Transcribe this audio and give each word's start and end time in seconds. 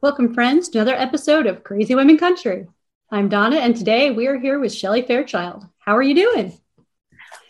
Welcome, 0.00 0.32
friends, 0.32 0.68
to 0.68 0.78
another 0.78 0.96
episode 0.96 1.48
of 1.48 1.64
Crazy 1.64 1.92
Women 1.96 2.18
Country. 2.18 2.68
I'm 3.10 3.28
Donna, 3.28 3.56
and 3.56 3.74
today 3.74 4.12
we 4.12 4.28
are 4.28 4.38
here 4.38 4.60
with 4.60 4.72
Shelly 4.72 5.02
Fairchild. 5.02 5.66
How 5.80 5.96
are 5.96 6.02
you 6.02 6.14
doing? 6.14 6.56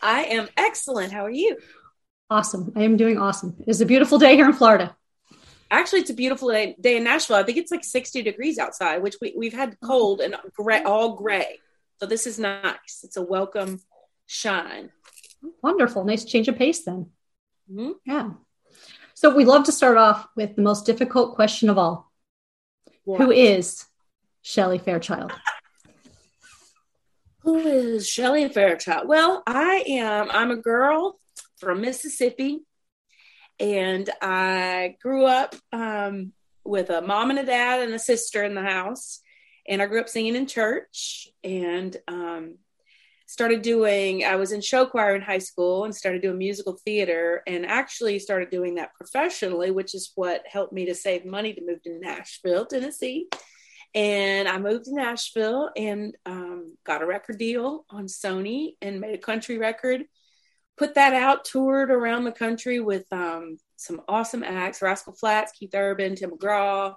I 0.01 0.23
am 0.23 0.49
excellent. 0.57 1.13
How 1.13 1.27
are 1.27 1.31
you? 1.31 1.59
Awesome. 2.31 2.73
I 2.75 2.85
am 2.85 2.97
doing 2.97 3.19
awesome. 3.19 3.55
It's 3.67 3.83
a 3.83 3.85
beautiful 3.87 4.19
day 4.19 4.35
here 4.35 4.47
in 4.47 4.55
Florida. 4.55 4.97
Actually, 5.71 6.01
it's 6.01 6.09
a 6.09 6.15
beautiful 6.15 6.49
day, 6.49 6.75
day 6.81 6.97
in 6.97 7.05
Nashville. 7.05 7.37
I 7.37 7.43
think 7.43 7.59
it's 7.59 7.71
like 7.71 7.85
60 7.85 8.23
degrees 8.23 8.59
outside, 8.59 9.03
which 9.03 9.17
we, 9.21 9.35
we've 9.37 9.53
had 9.53 9.77
cold 9.85 10.23
and 10.23 10.35
gray, 10.57 10.83
all 10.83 11.17
gray. 11.17 11.59
So 12.01 12.07
this 12.07 12.27
is 12.27 12.39
nice. 12.39 13.03
It's 13.05 13.19
a 13.19 13.23
welcome 13.23 13.79
shine. 14.25 14.89
Wonderful. 15.63 16.03
Nice 16.03 16.25
change 16.25 16.49
of 16.49 16.57
pace 16.57 16.83
then. 16.83 17.11
Mm-hmm. 17.71 17.91
Yeah. 18.07 18.31
So 19.13 19.37
we 19.37 19.45
love 19.45 19.65
to 19.65 19.73
start 19.73 19.99
off 19.99 20.27
with 20.35 20.57
the 20.57 20.63
most 20.63 20.87
difficult 20.87 21.35
question 21.35 21.69
of 21.69 21.77
all 21.77 22.08
who 23.17 23.31
is 23.31 23.87
Shelly 24.43 24.79
Fairchild? 24.79 25.33
Who 27.41 27.57
is 27.57 28.07
Shelly 28.07 28.49
Fairchild? 28.49 29.09
Well, 29.09 29.43
I 29.47 29.85
am. 29.89 30.29
I'm 30.31 30.51
a 30.51 30.57
girl 30.57 31.19
from 31.57 31.81
Mississippi, 31.81 32.61
and 33.59 34.09
I 34.21 34.97
grew 35.01 35.25
up 35.25 35.55
um, 35.73 36.33
with 36.65 36.91
a 36.91 37.01
mom 37.01 37.31
and 37.31 37.39
a 37.39 37.47
dad 37.47 37.81
and 37.81 37.95
a 37.95 37.99
sister 37.99 38.45
in 38.45 38.55
the 38.55 38.63
house. 38.63 39.21
And 39.67 39.83
I 39.83 39.87
grew 39.87 40.01
up 40.01 40.09
singing 40.09 40.35
in 40.35 40.47
church 40.47 41.29
and 41.45 41.95
um, 42.07 42.57
started 43.29 43.61
doing, 43.61 44.25
I 44.25 44.37
was 44.37 44.53
in 44.53 44.63
show 44.63 44.87
choir 44.87 45.15
in 45.15 45.21
high 45.21 45.39
school 45.39 45.85
and 45.85 45.95
started 45.95 46.23
doing 46.23 46.39
musical 46.39 46.79
theater 46.83 47.43
and 47.47 47.67
actually 47.67 48.19
started 48.19 48.49
doing 48.49 48.77
that 48.77 48.95
professionally, 48.95 49.71
which 49.71 49.95
is 49.95 50.13
what 50.15 50.45
helped 50.51 50.73
me 50.73 50.87
to 50.87 50.95
save 50.95 51.27
money 51.27 51.53
to 51.53 51.61
move 51.65 51.83
to 51.83 51.99
Nashville, 52.01 52.65
Tennessee. 52.65 53.29
And 53.95 54.49
I 54.49 54.59
moved 54.59 54.87
to 54.87 54.95
Nashville 54.95 55.69
and 55.77 56.17
um, 56.25 56.75
got 56.85 57.03
a 57.03 57.07
record 57.07 57.37
deal 57.37 57.85
on 57.91 58.07
Sony 58.07 58.77
and 58.81 58.99
made 58.99 59.15
a 59.15 59.19
country 59.19 59.59
record. 59.59 60.05
Put 60.79 60.95
that 60.95 61.13
out, 61.13 61.45
toured 61.45 61.91
around 61.91 62.25
the 62.25 62.33
country 62.33 62.81
with 62.81 63.05
um, 63.13 63.59
some 63.77 64.01
awesome 64.09 64.43
acts 64.43 64.81
Rascal 64.81 65.13
Flatts, 65.13 65.53
Keith 65.53 65.75
Urban, 65.75 66.17
Tim 66.17 66.31
McGraw, 66.31 66.95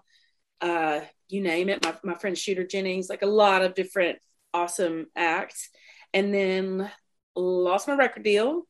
uh, 0.62 1.02
you 1.28 1.42
name 1.42 1.68
it. 1.68 1.84
My, 1.84 1.96
my 2.04 2.14
friend 2.14 2.38
Shooter 2.38 2.66
Jennings, 2.66 3.10
like 3.10 3.22
a 3.22 3.28
lot 3.28 3.64
of 3.64 3.76
different 3.76 4.20
awesome 4.54 5.08
acts 5.16 5.70
and 6.14 6.34
then 6.34 6.90
lost 7.36 7.88
my 7.88 7.96
record 7.96 8.24
deal 8.24 8.64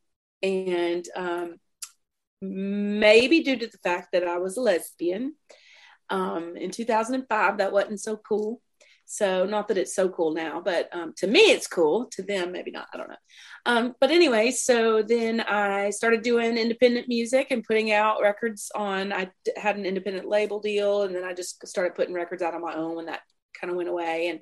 and 0.44 1.08
um, 1.16 1.56
maybe 2.42 3.44
due 3.44 3.58
to 3.58 3.68
the 3.68 3.78
fact 3.84 4.09
that 4.14 4.28
I 4.28 4.38
was 4.38 4.58
a 4.58 4.62
lesbian 4.62 5.36
um, 6.09 6.56
in 6.58 6.72
2005, 6.72 7.58
that 7.58 7.72
wasn't 7.72 8.00
so 8.00 8.18
cool. 8.18 8.62
So, 9.06 9.46
not 9.46 9.68
that 9.68 9.78
it's 9.78 9.94
so 9.94 10.08
cool 10.08 10.34
now, 10.34 10.62
but 10.64 10.88
um, 10.94 11.14
to 11.18 11.28
me, 11.28 11.40
it's 11.40 11.68
cool. 11.68 12.06
To 12.13 12.24
them, 12.24 12.53
maybe 12.53 12.72
not. 12.72 12.88
I 12.94 12.98
don't 12.98 13.09
know. 13.09 13.16
Um, 13.66 13.96
but 14.00 14.09
anyway, 14.09 14.52
so 14.52 15.03
then 15.03 15.42
I 15.42 15.90
started 15.90 16.22
doing 16.22 16.58
independent 16.58 17.09
music 17.09 17.48
and 17.52 17.63
putting 17.63 17.92
out 17.92 18.22
records 18.22 18.72
on. 18.74 19.12
I 19.12 19.30
had 19.58 19.75
an 19.75 19.86
independent 19.86 20.30
label 20.30 20.62
deal, 20.62 21.03
and 21.03 21.13
then 21.13 21.25
I 21.25 21.34
just 21.34 21.68
started 21.68 21.96
putting 21.96 22.13
records 22.13 22.42
out 22.42 22.53
on 22.53 22.62
my 22.62 22.74
own 22.74 22.96
when 22.96 23.08
that 23.08 23.22
kind 23.59 23.69
of 23.69 23.75
went 23.75 23.90
away. 23.90 24.30
And 24.30 24.40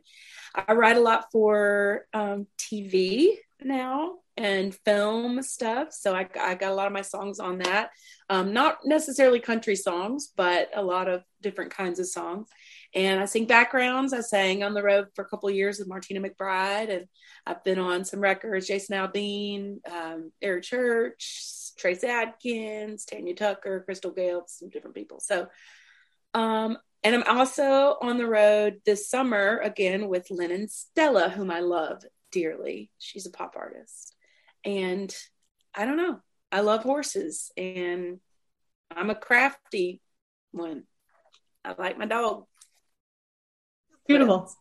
I 0.55 0.73
write 0.73 0.97
a 0.97 1.01
lot 1.01 1.25
for 1.31 2.05
um, 2.13 2.47
TV 2.57 3.35
now 3.61 4.15
and 4.39 4.73
film 4.85 5.41
stuff. 5.43 5.91
So 5.91 6.15
I, 6.15 6.27
I, 6.39 6.55
got 6.55 6.71
a 6.71 6.73
lot 6.73 6.87
of 6.87 6.93
my 6.93 7.01
songs 7.01 7.39
on 7.39 7.59
that. 7.59 7.89
Um, 8.29 8.53
not 8.53 8.77
necessarily 8.85 9.41
country 9.41 9.75
songs, 9.75 10.31
but 10.35 10.69
a 10.73 10.81
lot 10.81 11.09
of 11.09 11.23
different 11.41 11.71
kinds 11.71 11.99
of 11.99 12.07
songs. 12.07 12.47
And 12.95 13.19
I 13.19 13.25
sing 13.25 13.45
backgrounds. 13.45 14.13
I 14.13 14.21
sang 14.21 14.63
on 14.63 14.73
the 14.73 14.81
road 14.81 15.07
for 15.13 15.23
a 15.23 15.27
couple 15.27 15.49
years 15.51 15.77
with 15.77 15.89
Martina 15.89 16.21
McBride, 16.21 16.89
and 16.89 17.05
I've 17.45 17.63
been 17.63 17.79
on 17.79 18.05
some 18.05 18.21
records: 18.21 18.65
Jason 18.65 18.95
Aldean, 18.95 19.79
um, 19.91 20.31
Eric 20.41 20.63
Church, 20.63 21.73
Trace 21.77 22.03
Adkins, 22.03 23.05
Tanya 23.05 23.35
Tucker, 23.35 23.83
Crystal 23.85 24.11
Gayle, 24.11 24.43
some 24.47 24.69
different 24.69 24.95
people. 24.95 25.19
So 25.19 25.47
um, 26.33 26.77
and 27.03 27.15
I'm 27.15 27.23
also 27.23 27.97
on 28.01 28.17
the 28.17 28.27
road 28.27 28.81
this 28.85 29.09
summer 29.09 29.59
again 29.63 30.09
with 30.09 30.29
Lennon 30.29 30.67
Stella, 30.67 31.29
whom 31.29 31.49
I 31.49 31.61
love 31.61 32.03
dearly. 32.31 32.89
She's 32.97 33.25
a 33.25 33.31
pop 33.31 33.55
artist. 33.57 34.15
And 34.65 35.15
I 35.73 35.85
don't 35.85 35.97
know, 35.97 36.19
I 36.51 36.61
love 36.61 36.83
horses 36.83 37.51
and 37.55 38.19
I'm 38.91 39.09
a 39.09 39.15
crafty 39.15 40.01
one. 40.51 40.83
I 41.63 41.75
like 41.77 41.97
my 41.97 42.05
dog. 42.05 42.45
Beautiful. 44.07 44.51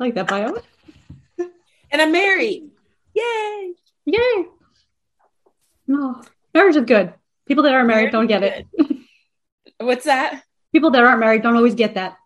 I 0.00 0.04
like 0.04 0.14
that 0.14 0.28
bio. 0.28 0.54
and 1.38 2.00
I'm 2.02 2.12
married. 2.12 2.70
Yay. 3.14 3.72
Yay. 4.06 4.46
No, 5.86 6.22
marriage 6.54 6.76
is 6.76 6.84
good. 6.84 7.12
People 7.46 7.64
that 7.64 7.74
are 7.74 7.84
married 7.84 8.12
marriage 8.12 8.12
don't 8.12 8.28
get 8.28 8.42
it. 8.42 8.66
What's 9.78 10.04
that? 10.04 10.42
People 10.72 10.90
that 10.90 11.04
aren't 11.04 11.20
married 11.20 11.42
don't 11.42 11.56
always 11.56 11.74
get 11.74 11.94
that. 11.94 12.16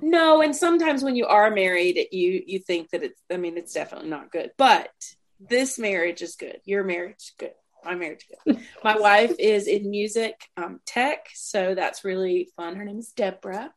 No, 0.00 0.42
and 0.42 0.56
sometimes 0.56 1.04
when 1.04 1.16
you 1.16 1.26
are 1.26 1.50
married, 1.50 2.08
you 2.10 2.42
you 2.46 2.58
think 2.58 2.90
that 2.90 3.02
it's. 3.02 3.20
I 3.30 3.36
mean, 3.36 3.56
it's 3.56 3.74
definitely 3.74 4.08
not 4.08 4.30
good. 4.30 4.52
But 4.56 4.90
this 5.38 5.78
marriage 5.78 6.22
is 6.22 6.36
good. 6.36 6.60
Your 6.64 6.84
marriage 6.84 7.16
is 7.18 7.32
good. 7.38 7.52
My 7.84 7.94
marriage 7.94 8.24
is 8.30 8.54
good. 8.54 8.64
My 8.84 8.96
wife 8.96 9.34
is 9.38 9.66
in 9.66 9.90
music 9.90 10.48
um, 10.56 10.80
tech, 10.86 11.28
so 11.34 11.74
that's 11.74 12.04
really 12.04 12.48
fun. 12.56 12.76
Her 12.76 12.84
name 12.84 12.98
is 12.98 13.12
Deborah, 13.12 13.72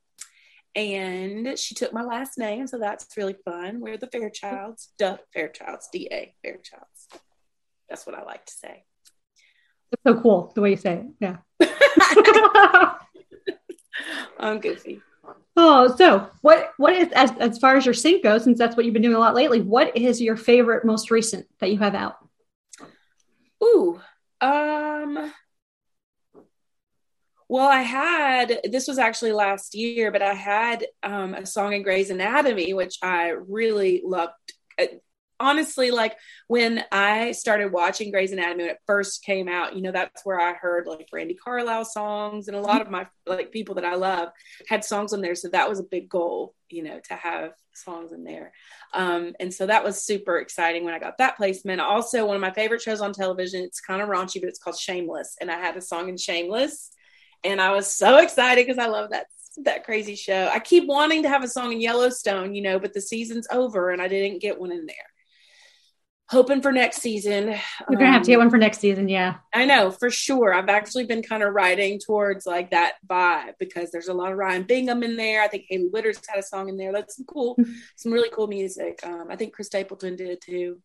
and 0.75 1.59
she 1.59 1.75
took 1.75 1.91
my 1.91 2.03
last 2.03 2.37
name, 2.37 2.67
so 2.67 2.77
that's 2.77 3.17
really 3.17 3.35
fun. 3.45 3.81
We're 3.81 3.97
the 3.97 4.07
Fairchilds, 4.07 4.87
Duh 4.97 5.17
Fairchilds, 5.35 5.89
D 5.91 6.07
A 6.11 6.33
Fairchilds. 6.45 7.19
That's 7.89 8.05
what 8.05 8.15
I 8.15 8.23
like 8.23 8.45
to 8.45 8.53
say. 8.53 8.85
It's 9.91 10.03
so 10.05 10.21
cool 10.21 10.51
the 10.55 10.61
way 10.61 10.71
you 10.71 10.77
say 10.77 11.03
it. 11.03 11.05
Yeah. 11.19 11.37
I'm 14.39 14.59
goofy. 14.59 15.01
Oh, 15.55 15.95
so 15.95 16.29
what 16.41 16.71
what 16.77 16.93
is 16.93 17.11
as 17.13 17.31
as 17.39 17.57
far 17.57 17.75
as 17.75 17.85
your 17.85 17.93
sync 17.93 18.23
goes, 18.23 18.43
since 18.43 18.57
that's 18.59 18.77
what 18.77 18.85
you've 18.85 18.93
been 18.93 19.01
doing 19.01 19.15
a 19.15 19.19
lot 19.19 19.35
lately, 19.35 19.61
what 19.61 19.95
is 19.97 20.21
your 20.21 20.37
favorite 20.37 20.85
most 20.85 21.11
recent 21.11 21.47
that 21.59 21.71
you 21.71 21.79
have 21.79 21.95
out? 21.95 22.17
Ooh. 23.63 23.99
Um 24.39 25.33
well, 27.49 27.67
I 27.67 27.81
had 27.81 28.59
this 28.65 28.87
was 28.87 28.99
actually 28.99 29.31
last 29.31 29.73
year, 29.73 30.11
but 30.11 30.21
I 30.21 30.33
had 30.33 30.85
um, 31.01 31.33
a 31.33 31.45
song 31.45 31.71
in 31.71 31.81
Grey's 31.81 32.09
Anatomy, 32.09 32.73
which 32.73 32.97
I 33.01 33.29
really 33.29 34.01
loved 34.05 34.33
honestly, 35.39 35.91
like 35.91 36.17
when 36.47 36.83
I 36.91 37.31
started 37.31 37.71
watching 37.71 38.11
Grey's 38.11 38.31
Anatomy 38.31 38.63
when 38.63 38.71
it 38.71 38.81
first 38.85 39.23
came 39.23 39.47
out, 39.47 39.75
you 39.75 39.81
know, 39.81 39.91
that's 39.91 40.25
where 40.25 40.39
I 40.39 40.53
heard 40.53 40.87
like 40.87 41.09
Brandi 41.13 41.35
Carlile 41.37 41.85
songs 41.85 42.47
and 42.47 42.57
a 42.57 42.61
lot 42.61 42.81
of 42.81 42.89
my 42.89 43.07
like 43.25 43.51
people 43.51 43.75
that 43.75 43.85
I 43.85 43.95
love 43.95 44.29
had 44.67 44.83
songs 44.83 45.13
on 45.13 45.21
there. 45.21 45.35
So 45.35 45.49
that 45.49 45.69
was 45.69 45.79
a 45.79 45.83
big 45.83 46.09
goal, 46.09 46.55
you 46.69 46.83
know, 46.83 46.99
to 47.07 47.15
have 47.15 47.51
songs 47.73 48.11
in 48.11 48.23
there. 48.23 48.51
Um, 48.93 49.33
and 49.39 49.53
so 49.53 49.67
that 49.67 49.83
was 49.83 50.03
super 50.03 50.37
exciting 50.37 50.83
when 50.83 50.93
I 50.93 50.99
got 50.99 51.17
that 51.19 51.37
placement. 51.37 51.81
Also, 51.81 52.25
one 52.25 52.35
of 52.35 52.41
my 52.41 52.51
favorite 52.51 52.81
shows 52.81 53.01
on 53.01 53.13
television, 53.13 53.63
it's 53.63 53.81
kind 53.81 54.01
of 54.01 54.09
raunchy, 54.09 54.41
but 54.41 54.49
it's 54.49 54.59
called 54.59 54.77
Shameless. 54.77 55.35
And 55.39 55.51
I 55.51 55.59
had 55.59 55.77
a 55.77 55.81
song 55.81 56.09
in 56.09 56.17
Shameless. 56.17 56.91
And 57.43 57.61
I 57.61 57.71
was 57.71 57.93
so 57.93 58.17
excited 58.17 58.65
because 58.65 58.83
I 58.83 58.87
love 58.87 59.11
that 59.11 59.27
that 59.63 59.85
crazy 59.85 60.15
show. 60.15 60.49
I 60.53 60.59
keep 60.59 60.87
wanting 60.87 61.23
to 61.23 61.29
have 61.29 61.43
a 61.43 61.47
song 61.47 61.71
in 61.71 61.81
Yellowstone, 61.81 62.53
you 62.53 62.61
know, 62.61 62.77
but 62.77 62.93
the 62.93 63.01
season's 63.01 63.47
over 63.51 63.89
and 63.89 63.99
I 63.99 64.07
didn't 64.07 64.39
get 64.39 64.59
one 64.59 64.71
in 64.71 64.85
there 64.85 64.95
hoping 66.29 66.61
for 66.61 66.71
next 66.71 67.01
season. 67.01 67.55
We're 67.89 67.97
gonna 67.97 68.11
have 68.11 68.23
to 68.23 68.27
get 68.27 68.35
um, 68.35 68.41
one 68.41 68.49
for 68.49 68.57
next 68.57 68.79
season, 68.79 69.07
yeah. 69.07 69.35
I 69.53 69.65
know 69.65 69.91
for 69.91 70.09
sure. 70.09 70.53
I've 70.53 70.69
actually 70.69 71.05
been 71.05 71.23
kind 71.23 71.43
of 71.43 71.53
writing 71.53 71.99
towards 71.99 72.45
like 72.45 72.71
that 72.71 72.95
vibe 73.07 73.53
because 73.59 73.91
there's 73.91 74.09
a 74.09 74.13
lot 74.13 74.31
of 74.31 74.37
Ryan 74.37 74.63
Bingham 74.63 75.03
in 75.03 75.15
there. 75.15 75.41
I 75.41 75.47
think 75.47 75.65
Hailey 75.69 75.87
Whitters 75.87 76.19
had 76.27 76.39
a 76.39 76.43
song 76.43 76.69
in 76.69 76.77
there. 76.77 76.91
That's 76.91 77.15
some 77.15 77.25
cool, 77.25 77.55
mm-hmm. 77.55 77.71
some 77.95 78.11
really 78.11 78.29
cool 78.29 78.47
music. 78.47 78.99
Um, 79.03 79.27
I 79.29 79.35
think 79.35 79.53
Chris 79.53 79.67
Stapleton 79.67 80.15
did 80.15 80.41
too. 80.41 80.81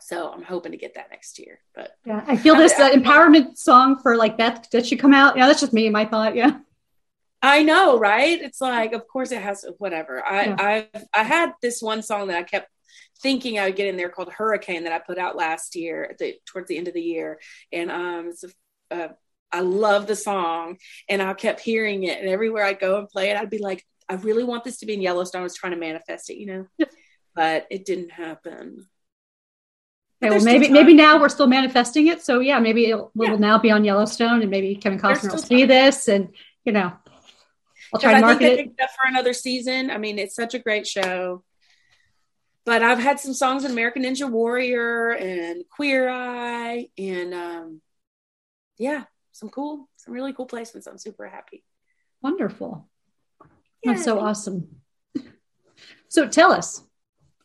So 0.00 0.30
I'm 0.30 0.42
hoping 0.42 0.72
to 0.72 0.78
get 0.78 0.94
that 0.94 1.10
next 1.10 1.38
year. 1.38 1.60
But 1.74 1.96
yeah, 2.04 2.22
I 2.26 2.36
feel 2.36 2.54
this 2.54 2.78
uh, 2.78 2.90
empowerment 2.90 3.56
song 3.56 3.98
for 3.98 4.16
like 4.16 4.36
Beth 4.36 4.68
that 4.72 4.86
should 4.86 4.98
come 4.98 5.14
out. 5.14 5.36
Yeah, 5.36 5.46
that's 5.46 5.60
just 5.60 5.72
me, 5.72 5.88
my 5.90 6.04
thought. 6.04 6.36
Yeah. 6.36 6.58
I 7.42 7.62
know, 7.62 7.98
right? 7.98 8.40
It's 8.40 8.60
like, 8.60 8.92
of 8.92 9.06
course, 9.06 9.30
it 9.32 9.40
has 9.40 9.64
whatever. 9.78 10.24
I 10.24 10.44
Yeah. 10.44 10.56
I 10.58 10.88
I 11.14 11.22
had 11.22 11.52
this 11.62 11.80
one 11.80 12.02
song 12.02 12.28
that 12.28 12.38
I 12.38 12.42
kept 12.42 12.68
thinking 13.22 13.58
I 13.58 13.66
would 13.66 13.76
get 13.76 13.88
in 13.88 13.96
there 13.96 14.08
called 14.08 14.32
Hurricane 14.32 14.84
that 14.84 14.92
I 14.92 14.98
put 14.98 15.18
out 15.18 15.36
last 15.36 15.74
year 15.76 16.04
at 16.10 16.18
the, 16.18 16.34
towards 16.46 16.68
the 16.68 16.76
end 16.78 16.88
of 16.88 16.94
the 16.94 17.02
year, 17.02 17.40
and 17.72 17.90
um, 17.90 18.28
it's 18.28 18.44
a, 18.44 18.48
uh, 18.94 19.08
I 19.52 19.60
love 19.60 20.06
the 20.06 20.16
song, 20.16 20.78
and 21.08 21.22
I 21.22 21.32
kept 21.34 21.60
hearing 21.60 22.04
it, 22.04 22.18
and 22.20 22.28
everywhere 22.28 22.64
I 22.64 22.72
go 22.72 22.98
and 22.98 23.08
play 23.08 23.30
it, 23.30 23.36
I'd 23.36 23.50
be 23.50 23.58
like, 23.58 23.84
I 24.08 24.14
really 24.14 24.44
want 24.44 24.64
this 24.64 24.78
to 24.78 24.86
be 24.86 24.94
in 24.94 25.00
Yellowstone. 25.00 25.40
I 25.40 25.44
was 25.44 25.54
trying 25.56 25.72
to 25.72 25.78
manifest 25.78 26.30
it, 26.30 26.36
you 26.36 26.46
know, 26.46 26.66
but 27.34 27.66
it 27.70 27.84
didn't 27.84 28.10
happen. 28.10 28.86
Okay, 30.22 30.34
well, 30.34 30.44
maybe 30.44 30.68
maybe 30.68 30.94
now 30.94 31.20
we're 31.20 31.28
still 31.28 31.46
manifesting 31.46 32.06
it. 32.06 32.22
So 32.22 32.40
yeah, 32.40 32.58
maybe 32.58 32.86
it'll, 32.86 33.10
Yeah. 33.14 33.32
will 33.32 33.38
now 33.38 33.58
be 33.58 33.70
on 33.70 33.84
Yellowstone, 33.84 34.42
and 34.42 34.50
maybe 34.50 34.74
Kevin 34.76 34.98
Costner 34.98 35.30
will 35.30 35.38
see 35.38 35.60
time. 35.60 35.68
this, 35.68 36.08
and 36.08 36.28
you 36.64 36.72
know, 36.72 36.92
I'll 37.92 38.00
try 38.00 38.14
Because 38.14 38.22
and 38.22 38.24
I 38.24 38.28
think 38.28 38.40
market 38.40 38.58
it. 38.60 38.66
it 38.78 38.82
up 38.82 38.90
for 38.90 39.08
another 39.08 39.32
season. 39.32 39.90
I 39.90 39.98
mean, 39.98 40.18
it's 40.18 40.34
such 40.34 40.54
a 40.54 40.58
great 40.58 40.86
show. 40.86 41.44
But 42.66 42.82
I've 42.82 42.98
had 42.98 43.20
some 43.20 43.32
songs 43.32 43.64
in 43.64 43.70
American 43.70 44.02
Ninja 44.02 44.28
Warrior 44.28 45.12
and 45.12 45.64
Queer 45.70 46.10
Eye 46.10 46.88
and 46.98 47.32
um 47.32 47.80
yeah, 48.76 49.04
some 49.32 49.48
cool, 49.48 49.88
some 49.96 50.12
really 50.12 50.32
cool 50.32 50.46
placements. 50.46 50.86
I'm 50.86 50.98
super 50.98 51.26
happy. 51.26 51.64
Wonderful. 52.22 52.88
That's 53.84 54.04
so 54.04 54.20
awesome. 54.20 54.68
So 56.08 56.28
tell 56.28 56.52
us. 56.52 56.82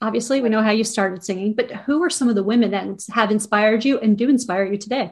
Obviously, 0.01 0.39
we 0.39 0.47
know 0.47 0.61
how 0.61 0.69
you 0.69 0.83
started 0.83 1.23
singing, 1.23 1.53
but 1.55 1.71
who 1.71 2.03
are 2.03 2.11
some 2.11 2.29
of 2.29 2.35
the 2.35 2.43
women 2.43 2.71
that 2.71 2.87
have 3.11 3.31
inspired 3.31 3.83
you 3.83 3.99
and 3.99 4.17
do 4.17 4.29
inspire 4.29 4.65
you 4.65 4.77
today? 4.77 5.11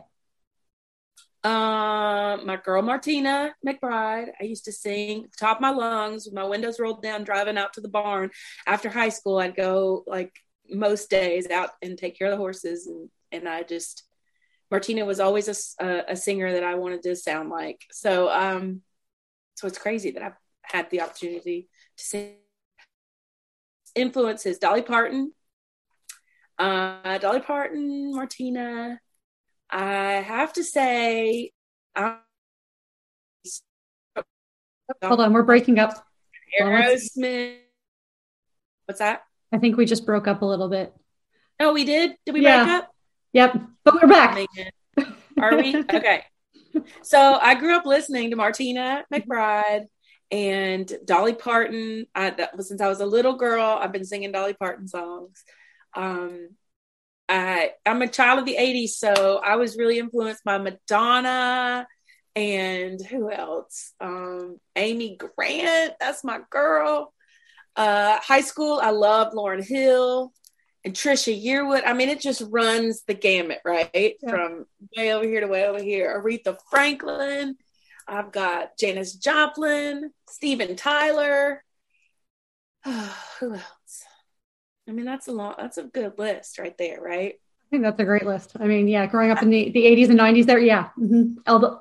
Um, 1.44 2.46
my 2.46 2.60
girl 2.64 2.82
Martina 2.82 3.56
McBride. 3.66 4.30
I 4.40 4.44
used 4.44 4.66
to 4.66 4.74
sing 4.74 5.28
top 5.38 5.58
of 5.58 5.62
my 5.62 5.70
lungs 5.70 6.26
with 6.26 6.34
my 6.34 6.44
windows 6.44 6.80
rolled 6.80 7.02
down, 7.02 7.24
driving 7.24 7.58
out 7.58 7.74
to 7.74 7.82
the 7.82 7.88
barn. 7.88 8.32
After 8.68 8.90
high 8.90 9.10
school, 9.10 9.38
I'd 9.40 9.56
go 9.56 10.04
like 10.06 10.34
most 10.70 11.10
days 11.10 11.50
out 11.50 11.70
and 11.82 11.98
take 11.98 12.18
care 12.18 12.28
of 12.28 12.32
the 12.32 12.38
horses, 12.38 12.88
and 12.88 13.10
and 13.32 13.48
I 13.48 13.64
just 13.64 14.04
Martina 14.70 15.06
was 15.06 15.22
always 15.22 15.76
a 15.80 16.04
a 16.10 16.16
singer 16.16 16.52
that 16.52 16.64
I 16.64 16.76
wanted 16.76 17.04
to 17.04 17.16
sound 17.16 17.50
like. 17.50 17.86
So 17.92 18.30
um, 18.30 18.82
so 19.56 19.68
it's 19.68 19.78
crazy 19.78 20.12
that 20.12 20.24
I've 20.24 20.38
had 20.64 20.90
the 20.90 21.02
opportunity 21.02 21.70
to 21.98 22.04
sing. 22.04 22.36
Influences 23.96 24.60
Dolly 24.60 24.84
Parton, 24.84 25.34
uh, 26.58 27.18
Dolly 27.18 27.40
Parton, 27.40 28.14
Martina. 28.14 29.00
I 29.72 30.14
have 30.26 30.54
to 30.54 30.64
say, 30.64 31.52
I, 31.96 32.18
Hold 35.04 35.22
on, 35.22 35.34
we're 35.34 35.44
breaking 35.44 35.78
up. 35.80 35.94
Aerosmith. 36.60 37.58
What's 38.86 39.00
that? 39.00 39.22
I 39.52 39.60
think 39.60 39.78
we 39.78 39.86
just 39.86 40.06
broke 40.06 40.28
up 40.28 40.42
a 40.42 40.46
little 40.46 40.68
bit. 40.68 40.94
Oh, 41.60 41.74
we 41.74 41.84
did. 41.86 42.16
Did 42.26 42.34
we 42.34 42.42
Yeah. 42.42 42.64
break 42.66 42.76
up? 42.78 42.90
Yep, 43.34 43.62
but 43.84 43.94
we're 43.96 44.08
back. 44.08 44.46
Are 45.40 45.56
we? 45.58 45.76
Okay. 45.94 46.24
So 47.02 47.38
I 47.42 47.56
grew 47.56 47.76
up 47.76 47.86
listening 47.86 48.30
to 48.30 48.36
Martina 48.36 49.04
McBride 49.14 49.86
and 50.32 50.92
Dolly 51.06 51.34
Parton. 51.34 52.06
I, 52.14 52.30
that 52.32 52.56
was 52.56 52.68
since 52.68 52.80
I 52.82 52.88
was 52.88 53.00
a 53.00 53.06
little 53.06 53.36
girl. 53.38 53.78
I've 53.82 53.92
been 53.92 54.06
singing 54.06 54.32
Dolly 54.32 54.54
Parton 54.54 54.88
songs. 54.88 55.44
Um, 55.96 56.50
I 57.30 57.72
I'm 57.86 58.02
a 58.02 58.08
child 58.08 58.40
of 58.40 58.46
the 58.46 58.58
'80s, 58.60 58.90
so 58.90 59.40
I 59.44 59.56
was 59.56 59.78
really 59.78 60.00
influenced 60.00 60.44
by 60.44 60.58
Madonna 60.58 61.88
and 62.36 63.02
who 63.06 63.32
else? 63.32 63.94
Um, 64.00 64.60
Amy 64.76 65.18
Grant. 65.18 65.94
That's 66.00 66.24
my 66.24 66.40
girl. 66.50 67.14
Uh, 67.76 68.18
high 68.20 68.42
school, 68.42 68.80
I 68.82 68.92
loved 68.92 69.36
Lauryn 69.36 69.66
Hill 69.66 70.32
and 70.84 70.94
Trisha 70.94 71.34
Yearwood. 71.34 71.84
I 71.86 71.94
mean, 71.94 72.10
it 72.10 72.22
just 72.22 72.42
runs 72.50 73.04
the 73.04 73.14
gamut, 73.14 73.60
right? 73.66 73.92
Yeah. 73.94 74.30
From 74.30 74.66
way 74.96 75.14
over 75.14 75.26
here 75.26 75.42
to 75.42 75.48
way 75.48 75.66
over 75.66 75.82
here. 75.82 76.22
Aretha 76.22 76.58
Franklin. 76.70 77.58
I've 78.08 78.32
got 78.32 78.78
Janis 78.80 79.14
Joplin, 79.14 80.12
Steven 80.30 80.76
Tyler. 80.76 81.64
Who 82.86 83.54
else? 83.54 83.79
I 84.90 84.92
mean, 84.92 85.06
that's 85.06 85.28
a 85.28 85.32
long, 85.32 85.54
that's 85.58 85.78
a 85.78 85.84
good 85.84 86.18
list 86.18 86.58
right 86.58 86.76
there, 86.78 87.00
right? 87.00 87.36
I 87.36 87.70
think 87.70 87.84
that's 87.84 88.00
a 88.00 88.06
great 88.06 88.26
list. 88.26 88.54
I 88.60 88.66
mean, 88.66 88.88
yeah, 88.88 89.06
growing 89.06 89.30
up 89.30 89.44
in 89.44 89.52
the, 89.52 89.70
the 89.70 89.86
80s 89.86 90.10
and 90.10 90.20
90s 90.20 90.48
there, 90.48 90.60
yeah. 90.60 90.90
hmm 90.96 91.34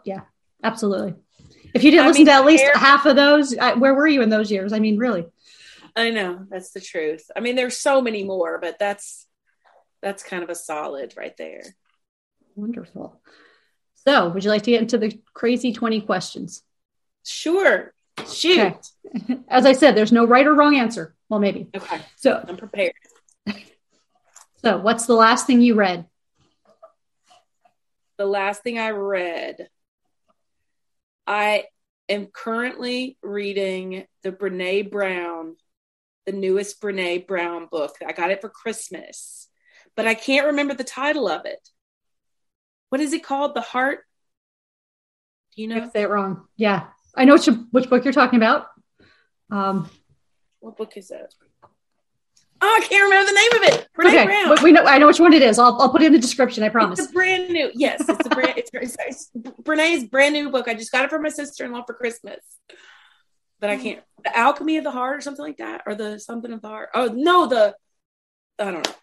yeah, 0.05 0.20
absolutely. 0.62 1.14
If 1.75 1.82
you 1.82 1.90
didn't 1.90 2.05
I 2.05 2.08
listen 2.08 2.20
mean, 2.20 2.26
to 2.26 2.32
at 2.32 2.44
least 2.44 2.64
half 2.75 3.06
of 3.06 3.16
those, 3.16 3.56
I, 3.56 3.75
where 3.75 3.94
were 3.94 4.06
you 4.06 4.20
in 4.20 4.28
those 4.28 4.52
years? 4.52 4.75
I 4.75 4.78
mean, 4.78 4.99
really? 4.99 5.26
I 5.96 6.10
know 6.10 6.46
that's 6.50 6.70
the 6.72 6.81
truth. 6.81 7.31
I 7.34 7.40
mean, 7.40 7.56
there's 7.56 7.78
so 7.78 8.02
many 8.02 8.25
more, 8.25 8.58
but 8.58 8.78
that's 8.78 9.26
that's 10.02 10.22
kind 10.22 10.43
of 10.43 10.50
a 10.50 10.55
solid 10.55 11.14
right 11.16 11.37
there. 11.37 11.62
Wonderful. 12.55 13.20
So, 14.06 14.28
would 14.28 14.44
you 14.44 14.50
like 14.50 14.62
to 14.62 14.70
get 14.70 14.82
into 14.82 14.99
the 14.99 15.19
crazy 15.34 15.72
20 15.72 16.02
questions? 16.02 16.62
Sure. 17.25 17.93
Shoot. 18.26 18.76
As 19.49 19.67
I 19.67 19.73
said, 19.73 19.94
there's 19.94 20.12
no 20.12 20.26
right 20.26 20.47
or 20.47 20.55
wrong 20.55 20.76
answer. 20.76 21.15
Well, 21.29 21.41
maybe. 21.41 21.69
okay. 21.75 22.00
So, 22.17 22.44
I'm 22.47 22.56
prepared. 22.56 22.93
so 24.65 24.79
what's 24.79 25.06
the 25.06 25.15
last 25.15 25.47
thing 25.47 25.61
you 25.61 25.75
read? 25.75 26.06
the 28.19 28.26
last 28.26 28.62
thing 28.62 28.79
I 28.79 28.91
read, 28.91 29.69
I 31.26 31.65
am 32.09 32.26
currently 32.26 33.17
reading 33.23 34.06
the 34.23 34.32
Brene 34.32 34.91
Brown, 34.91 35.56
the 36.26 36.32
newest 36.32 36.82
Brene 36.82 37.26
Brown 37.26 37.69
book. 37.70 37.94
I 38.05 38.12
got 38.12 38.31
it 38.31 38.41
for 38.41 38.50
Christmas, 38.50 39.49
but 39.97 40.06
I 40.06 40.15
can't 40.15 40.49
remember 40.49 40.75
the 40.75 40.85
title 40.85 41.29
of 41.29 41.47
it. 41.47 41.67
What 42.91 43.00
is 43.00 43.12
it 43.12 43.25
called? 43.25 43.55
The 43.55 43.61
Heart? 43.61 44.00
Do 45.55 45.62
you 45.62 45.73
I 45.73 45.79
know 45.79 45.91
say 45.93 46.03
it 46.03 46.11
wrong. 46.11 46.47
Yeah, 46.56 46.87
I 47.16 47.25
know 47.25 47.34
which 47.34 47.46
which 47.70 47.88
book 47.90 48.05
you're 48.05 48.12
talking 48.12 48.37
about. 48.38 48.66
Um, 49.50 49.90
what 50.60 50.76
book 50.76 50.96
is 50.96 51.10
it? 51.10 51.34
Oh, 52.60 52.81
I 52.82 52.84
can't 52.84 53.05
remember 53.05 53.31
the 53.31 53.37
name 53.37 53.52
of 53.52 53.78
it. 53.81 53.88
Brene 53.96 54.06
okay, 54.08 54.25
Brown. 54.25 54.49
we- 54.50 54.64
we 54.64 54.72
know. 54.72 54.82
I 54.84 54.99
know 54.99 55.06
which 55.06 55.20
one 55.20 55.32
it 55.32 55.43
is. 55.43 55.58
I'll 55.58 55.81
I'll 55.81 55.90
put 55.90 56.02
it 56.02 56.06
in 56.06 56.12
the 56.12 56.19
description. 56.19 56.64
I 56.64 56.69
promise. 56.69 56.99
It's 56.99 57.10
a 57.10 57.12
brand 57.12 57.50
new. 57.50 57.70
Yes, 57.75 58.05
it's 58.08 58.26
a 58.26 58.31
brand. 58.31 58.55
it's, 58.58 58.70
it's, 58.75 58.96
it's 58.99 59.31
Brene's 59.62 60.05
brand 60.08 60.32
new 60.34 60.50
book. 60.50 60.66
I 60.69 60.75
just 60.75 60.90
got 60.90 61.05
it 61.05 61.10
for 61.10 61.20
my 61.20 61.28
sister 61.28 61.64
in 61.64 61.72
law 61.72 61.84
for 61.87 61.94
Christmas, 61.94 62.40
but 63.60 63.70
I 63.70 63.77
can't. 63.77 64.03
The 64.24 64.36
Alchemy 64.36 64.77
of 64.79 64.84
the 64.84 64.91
Heart 64.91 65.19
or 65.19 65.20
something 65.20 65.44
like 65.44 65.58
that, 65.58 65.82
or 65.86 65.94
the 65.94 66.19
something 66.19 66.53
of 66.53 66.60
the 66.60 66.69
heart. 66.69 66.88
Oh 66.94 67.06
no, 67.06 67.46
the 67.46 67.74
I 68.58 68.65
don't 68.72 68.84
know. 68.86 68.94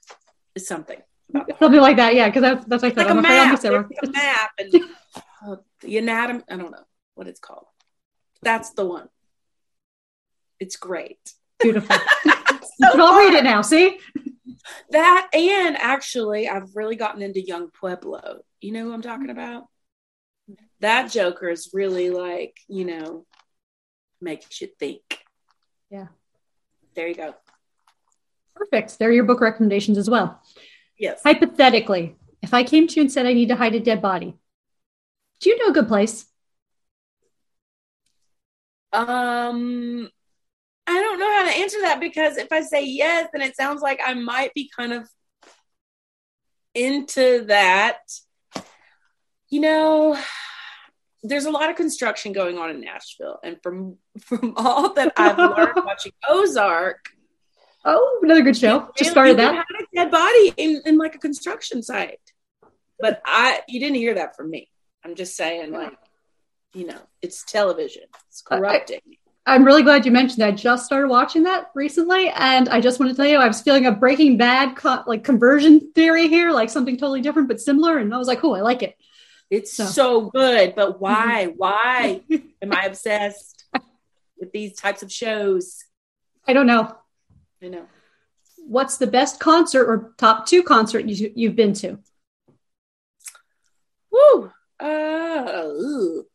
It's 0.54 0.68
something. 0.68 1.02
about 1.30 1.48
the 1.48 1.54
heart. 1.54 1.60
Something 1.60 1.82
like 1.82 1.96
that. 1.96 2.14
Yeah, 2.16 2.28
because 2.28 2.42
that's 2.42 2.66
that's 2.66 2.84
like, 2.84 2.98
Like 2.98 3.08
that. 3.08 3.16
a 3.16 3.18
I'm 3.18 3.24
afraid 3.24 3.38
I'll 3.40 3.46
map. 3.46 3.52
miss 3.54 3.64
it 3.64 3.72
wrong. 3.72 3.88
It's 3.90 4.10
a 4.10 4.12
map 4.12 4.52
and 4.60 4.76
uh, 5.48 5.56
the 5.80 5.98
anatomy. 5.98 6.44
I 6.50 6.58
don't 6.58 6.72
know 6.72 6.84
what 7.16 7.28
it's 7.30 7.40
called. 7.40 7.68
That's 8.46 8.70
the 8.70 8.86
one. 8.86 9.10
It's 10.60 10.78
great. 10.78 11.34
Beautiful. 11.60 11.98
So 12.78 12.90
I'll 12.92 13.18
read 13.18 13.34
it 13.34 13.46
now. 13.46 13.62
See? 13.62 14.00
That 14.90 15.30
and 15.34 15.78
actually, 15.78 16.50
I've 16.50 16.76
really 16.76 16.98
gotten 16.98 17.22
into 17.22 17.40
Yung 17.40 17.70
Pueblo. 17.70 18.42
You 18.60 18.74
know 18.74 18.84
who 18.84 18.94
I'm 18.94 19.02
talking 19.02 19.28
mm-hmm. 19.28 19.40
about? 19.40 19.68
That 20.82 21.10
Joker 21.10 21.48
is 21.48 21.70
really 21.72 22.10
like, 22.10 22.58
you 22.68 22.84
know, 22.84 23.26
makes 24.20 24.60
you 24.60 24.68
think. 24.78 25.20
Yeah. 25.90 26.08
There 26.96 27.08
you 27.08 27.16
go. 27.16 27.34
Perfect. 28.56 29.00
There 29.00 29.08
are 29.08 29.14
your 29.14 29.24
book 29.24 29.40
recommendations 29.40 29.98
as 29.98 30.10
well. 30.10 30.42
Yes. 31.00 31.22
Hypothetically, 31.24 32.18
if 32.42 32.54
I 32.54 32.64
came 32.64 32.88
to 32.88 32.96
you 32.96 33.04
and 33.04 33.12
said 33.12 33.26
I 33.26 33.34
need 33.34 33.48
to 33.50 33.56
hide 33.56 33.76
a 33.76 33.80
dead 33.80 34.02
body, 34.02 34.36
do 35.40 35.50
you 35.50 35.58
know 35.60 35.70
a 35.70 35.74
good 35.74 35.88
place? 35.88 36.26
Um, 38.96 40.10
I 40.88 40.94
don't 40.94 41.20
know 41.20 41.32
how 41.32 41.46
to 41.46 41.52
answer 41.52 41.82
that 41.82 42.00
because 42.00 42.38
if 42.38 42.52
I 42.52 42.62
say 42.62 42.86
yes, 42.86 43.30
then 43.34 43.42
it 43.42 43.56
sounds 43.56 43.82
like 43.82 44.00
I 44.06 44.14
might 44.14 44.54
be 44.54 44.70
kind 44.78 44.94
of 44.94 45.08
into 46.74 47.46
that. 47.46 48.00
You 49.50 49.62
know, 49.62 50.18
there's 51.24 51.46
a 51.46 51.52
lot 51.52 51.70
of 51.70 51.76
construction 51.76 52.34
going 52.34 52.58
on 52.58 52.70
in 52.70 52.82
Nashville, 52.82 53.40
and 53.44 53.58
from 53.62 53.98
from 54.22 54.54
all 54.58 54.94
that 54.94 55.14
I've 55.18 55.38
learned 55.38 55.74
watching 55.86 56.12
Ozark, 56.28 57.10
Oh, 57.88 58.20
another 58.24 58.42
good 58.42 58.58
show. 58.58 58.90
Just 58.98 59.12
started 59.12 59.38
that. 59.38 59.54
have 59.54 59.66
a 59.80 59.96
dead 59.96 60.10
body 60.12 60.54
in, 60.58 60.82
in 60.86 60.98
like 60.98 61.14
a 61.14 61.20
construction 61.20 61.84
site. 61.84 62.20
But 63.00 63.22
I, 63.26 63.62
you 63.68 63.80
didn't 63.80 63.98
hear 63.98 64.16
that 64.16 64.36
from 64.36 64.50
me. 64.50 64.70
I'm 65.04 65.14
just 65.14 65.36
saying, 65.36 65.72
like, 65.72 65.94
you 66.76 66.86
know, 66.86 67.00
it's 67.22 67.44
television. 67.44 68.04
It's 68.30 68.42
corrupting. 68.42 69.00
I'm 69.48 69.64
really 69.64 69.84
glad 69.84 70.06
you 70.06 70.12
mentioned 70.12 70.40
that. 70.42 70.48
I 70.48 70.52
just 70.52 70.86
started 70.86 71.08
watching 71.08 71.44
that 71.44 71.72
recently, 71.76 72.30
and 72.30 72.68
I 72.70 72.82
just 72.82 73.00
want 73.00 73.12
to 73.12 73.16
tell 73.16 73.28
you, 73.28 73.38
I 73.38 73.48
was 73.48 73.62
feeling 73.62 73.86
a 73.86 73.92
Breaking 73.92 74.38
Bad 74.38 74.76
co- 74.76 75.04
like 75.08 75.24
conversion 75.24 75.92
theory 75.94 76.28
here, 76.28 76.52
like 76.52 76.70
something 76.70 76.98
totally 76.98 77.22
different 77.22 77.48
but 77.48 77.62
similar, 77.62 77.98
and 78.00 78.14
I 78.14 78.18
was 78.18 78.28
like, 78.28 78.44
"Oh, 78.44 78.54
I 78.56 78.62
like 78.62 78.84
it." 78.84 78.96
It's 79.52 79.74
So- 79.74 79.86
so, 79.86 80.22
good, 80.32 80.74
but 80.76 81.00
why? 81.00 81.46
Why 81.56 82.22
am 82.62 82.74
I 82.74 82.86
obsessed? 82.86 83.64
with 84.38 84.52
these 84.52 84.76
types 84.76 85.02
of 85.02 85.10
shows. 85.10 85.86
I 86.46 86.52
don't 86.52 86.68
know. 86.68 86.94
I 87.64 87.70
know. 87.70 87.86
What's 88.58 88.98
the 88.98 89.08
best 89.08 89.40
concert 89.40 89.86
or 89.88 90.14
top 90.18 90.46
two 90.46 90.62
concert 90.62 91.06
you, 91.06 91.32
you've 91.36 91.56
been 91.56 91.74
to? 91.76 92.00
Woo! 94.12 94.52
Uh, 94.80 95.64
ooh. 95.68 96.26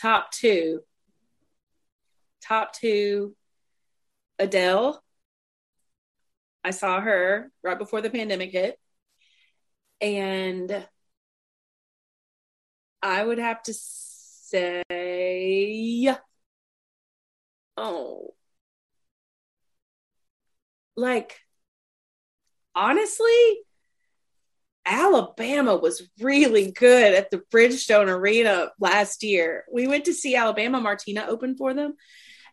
Top 0.00 0.30
two. 0.32 0.80
Top 2.42 2.72
two. 2.72 3.36
Adele. 4.38 5.02
I 6.64 6.70
saw 6.70 7.00
her 7.00 7.50
right 7.62 7.78
before 7.78 8.00
the 8.00 8.10
pandemic 8.10 8.52
hit. 8.52 8.78
And 10.00 10.86
I 13.02 13.22
would 13.22 13.38
have 13.38 13.62
to 13.64 13.74
say, 13.74 14.82
oh, 17.76 18.34
like, 20.96 21.40
honestly, 22.74 23.64
Alabama 24.86 25.76
was 25.76 26.02
really 26.20 26.72
good 26.72 27.14
at 27.14 27.30
the 27.30 27.42
Bridgestone 27.52 28.08
Arena 28.08 28.70
last 28.78 29.22
year. 29.22 29.64
We 29.72 29.86
went 29.86 30.06
to 30.06 30.14
see 30.14 30.36
Alabama 30.36 30.80
Martina 30.80 31.26
open 31.28 31.56
for 31.56 31.74
them, 31.74 31.94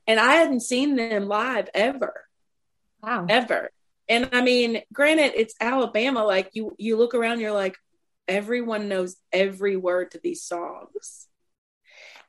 and 0.05 0.19
I 0.19 0.33
hadn't 0.35 0.61
seen 0.61 0.95
them 0.95 1.27
live 1.27 1.69
ever. 1.73 2.25
Wow. 3.01 3.25
Ever. 3.29 3.69
And 4.09 4.29
I 4.31 4.41
mean, 4.41 4.81
granted, 4.93 5.33
it's 5.35 5.55
Alabama. 5.59 6.23
Like 6.23 6.51
you, 6.53 6.75
you 6.77 6.97
look 6.97 7.13
around, 7.13 7.39
you're 7.39 7.51
like, 7.51 7.77
everyone 8.27 8.87
knows 8.87 9.15
every 9.31 9.75
word 9.75 10.11
to 10.11 10.19
these 10.21 10.43
songs. 10.43 11.27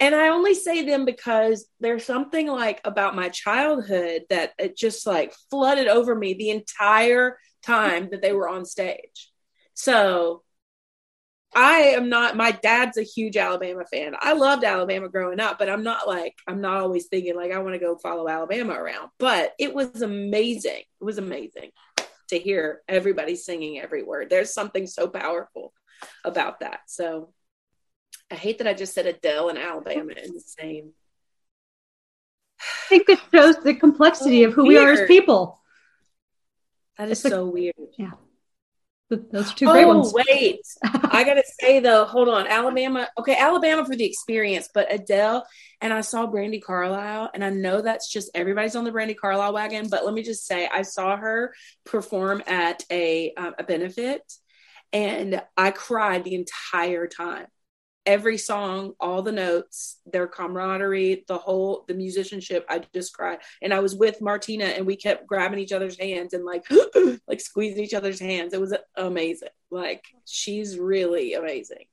And 0.01 0.15
I 0.15 0.29
only 0.29 0.55
say 0.55 0.85
them 0.85 1.05
because 1.05 1.67
there's 1.81 2.05
something 2.05 2.47
like 2.47 2.81
about 2.85 3.17
my 3.17 3.31
childhood 3.31 4.23
that 4.31 4.53
it 4.59 4.77
just 4.77 5.07
like 5.07 5.35
flooded 5.51 5.89
over 5.89 6.15
me 6.15 6.35
the 6.35 6.51
entire 6.51 7.39
time 7.65 8.09
that 8.11 8.23
they 8.23 8.33
were 8.33 8.49
on 8.49 8.65
stage. 8.65 9.28
So 9.79 10.43
I 11.55 11.93
am 11.95 12.09
not, 12.09 12.37
my 12.37 12.51
dad's 12.51 12.99
a 12.99 13.05
huge 13.05 13.37
Alabama 13.37 13.85
fan. 13.91 14.17
I 14.19 14.33
loved 14.33 14.65
Alabama 14.65 15.09
growing 15.09 15.39
up, 15.39 15.57
but 15.57 15.71
I'm 15.71 15.85
not 15.85 16.09
like, 16.09 16.35
I'm 16.49 16.61
not 16.61 16.79
always 16.79 17.07
thinking 17.07 17.37
like, 17.37 17.53
I 17.53 17.59
want 17.59 17.75
to 17.75 17.79
go 17.79 17.97
follow 17.97 18.29
Alabama 18.29 18.73
around. 18.73 19.11
But 19.21 19.55
it 19.57 19.73
was 19.73 20.03
amazing. 20.03 20.83
It 21.01 21.05
was 21.05 21.19
amazing 21.19 21.71
to 22.31 22.39
hear 22.39 22.83
everybody 22.89 23.37
singing 23.37 23.79
every 23.79 24.03
word. 24.03 24.31
There's 24.31 24.53
something 24.53 24.89
so 24.89 25.07
powerful 25.07 25.73
about 26.25 26.59
that. 26.59 26.81
So 26.89 27.33
I 28.33 28.35
hate 28.35 28.59
that 28.59 28.67
I 28.67 28.75
just 28.75 28.95
said 28.95 29.07
Adele 29.07 29.49
and 29.49 29.59
Alabama 29.59 30.13
in 30.13 30.35
the 30.35 30.43
same. 30.45 30.91
I 32.61 32.89
think 32.89 33.09
it 33.09 33.21
shows 33.33 33.57
the 33.63 33.75
complexity 33.75 34.43
of 34.43 34.55
who 34.55 34.67
we 34.67 34.77
are 34.77 34.91
as 34.91 35.07
people. 35.07 35.61
That 36.99 37.11
is 37.11 37.23
so 37.23 37.47
weird. 37.47 37.77
Yeah. 37.97 38.11
Those 39.11 39.55
two 39.55 39.67
great 39.67 39.85
oh, 39.85 39.99
ones. 39.99 40.13
wait. 40.13 40.61
I 40.85 41.25
got 41.25 41.35
to 41.35 41.45
say, 41.61 41.81
though, 41.81 42.05
hold 42.05 42.29
on. 42.29 42.47
Alabama. 42.47 43.09
Okay, 43.19 43.37
Alabama 43.37 43.85
for 43.85 43.97
the 43.97 44.05
experience, 44.05 44.69
but 44.73 44.93
Adele 44.93 45.47
and 45.81 45.93
I 45.93 46.03
saw 46.03 46.27
Brandi 46.27 46.63
Carlile, 46.63 47.31
and 47.33 47.43
I 47.43 47.51
know 47.51 47.81
that's 47.81 48.13
just 48.13 48.31
everybody's 48.35 48.77
on 48.77 48.85
the 48.85 48.93
Brandi 48.93 49.17
Carlile 49.17 49.55
wagon, 49.55 49.89
but 49.89 50.05
let 50.05 50.13
me 50.13 50.23
just 50.23 50.47
say, 50.47 50.69
I 50.71 50.83
saw 50.83 51.17
her 51.17 51.55
perform 51.87 52.43
at 52.47 52.83
a, 52.91 53.33
um, 53.35 53.55
a 53.59 53.65
benefit 53.65 54.23
and 54.93 55.43
I 55.57 55.71
cried 55.71 56.25
the 56.25 56.35
entire 56.35 57.07
time. 57.07 57.47
Every 58.09 58.39
song, 58.39 58.95
all 58.99 59.21
the 59.21 59.33
notes, 59.33 59.99
their 60.07 60.27
camaraderie, 60.27 61.25
the 61.29 61.37
whole 61.37 61.85
the 61.89 61.93
musicianship, 61.93 62.65
I 62.67 62.81
just 62.95 63.13
cried. 63.13 63.41
And 63.61 63.75
I 63.75 63.81
was 63.81 63.95
with 63.95 64.23
Martina 64.23 64.65
and 64.65 64.87
we 64.87 64.97
kept 64.97 65.27
grabbing 65.27 65.59
each 65.59 65.73
other's 65.73 65.99
hands 65.99 66.33
and 66.33 66.43
like 66.43 66.65
like 67.29 67.39
squeezing 67.43 67.85
each 67.85 67.93
other's 67.93 68.19
hands. 68.19 68.55
It 68.55 68.63
was 68.63 68.75
amazing. 68.97 69.51
Like 69.71 70.07
she's 70.25 70.79
really 70.79 71.35
amazing 71.35 71.85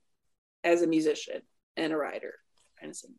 as 0.64 0.84
a 0.84 0.88
musician 0.88 1.42
and 1.76 1.92
a 1.92 1.98
writer 1.98 2.36
and 2.82 2.92
a 2.92 2.94
singer. 2.94 3.16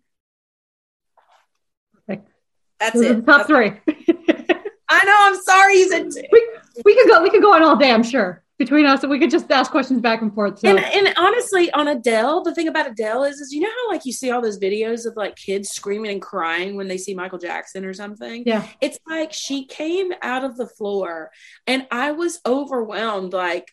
That's 2.81 2.97
it. 2.99 3.27
top 3.27 3.47
That's 3.47 3.47
three. 3.47 3.73
I 4.89 5.05
know. 5.05 5.17
I'm 5.19 5.43
sorry. 5.43 5.75
You 5.81 5.91
said 5.91 6.11
two. 6.11 6.23
We, 6.33 6.49
we 6.83 6.95
could 6.95 7.11
go. 7.11 7.23
We 7.23 7.29
could 7.29 7.43
go 7.43 7.53
on 7.53 7.63
all 7.63 7.77
day. 7.77 7.91
I'm 7.91 8.03
sure 8.03 8.43
between 8.59 8.87
us 8.87 9.03
and 9.03 9.11
we 9.11 9.19
could 9.19 9.31
just 9.31 9.51
ask 9.51 9.71
questions 9.71 10.01
back 10.01 10.23
and 10.23 10.35
forth. 10.35 10.59
So. 10.61 10.69
And, 10.69 10.79
and, 10.79 11.15
honestly, 11.19 11.71
on 11.73 11.89
Adele, 11.89 12.43
the 12.43 12.55
thing 12.55 12.69
about 12.69 12.91
Adele 12.91 13.25
is, 13.25 13.41
is 13.41 13.53
you 13.53 13.61
know 13.61 13.69
how 13.69 13.93
like 13.93 14.07
you 14.07 14.13
see 14.13 14.31
all 14.31 14.41
those 14.41 14.59
videos 14.59 15.07
of 15.07 15.17
like 15.17 15.37
kids 15.37 15.71
screaming 15.71 16.11
and 16.11 16.23
crying 16.23 16.77
when 16.77 16.89
they 16.89 16.97
see 16.97 17.15
Michael 17.15 17.39
Jackson 17.39 17.85
or 17.85 17.93
something. 17.93 18.45
Yeah, 18.47 18.67
it's 18.81 18.99
like 19.07 19.33
she 19.33 19.67
came 19.67 20.13
out 20.23 20.45
of 20.45 20.57
the 20.57 20.67
floor, 20.67 21.31
and 21.67 21.87
I 21.91 22.13
was 22.13 22.41
overwhelmed, 22.47 23.33
like, 23.33 23.71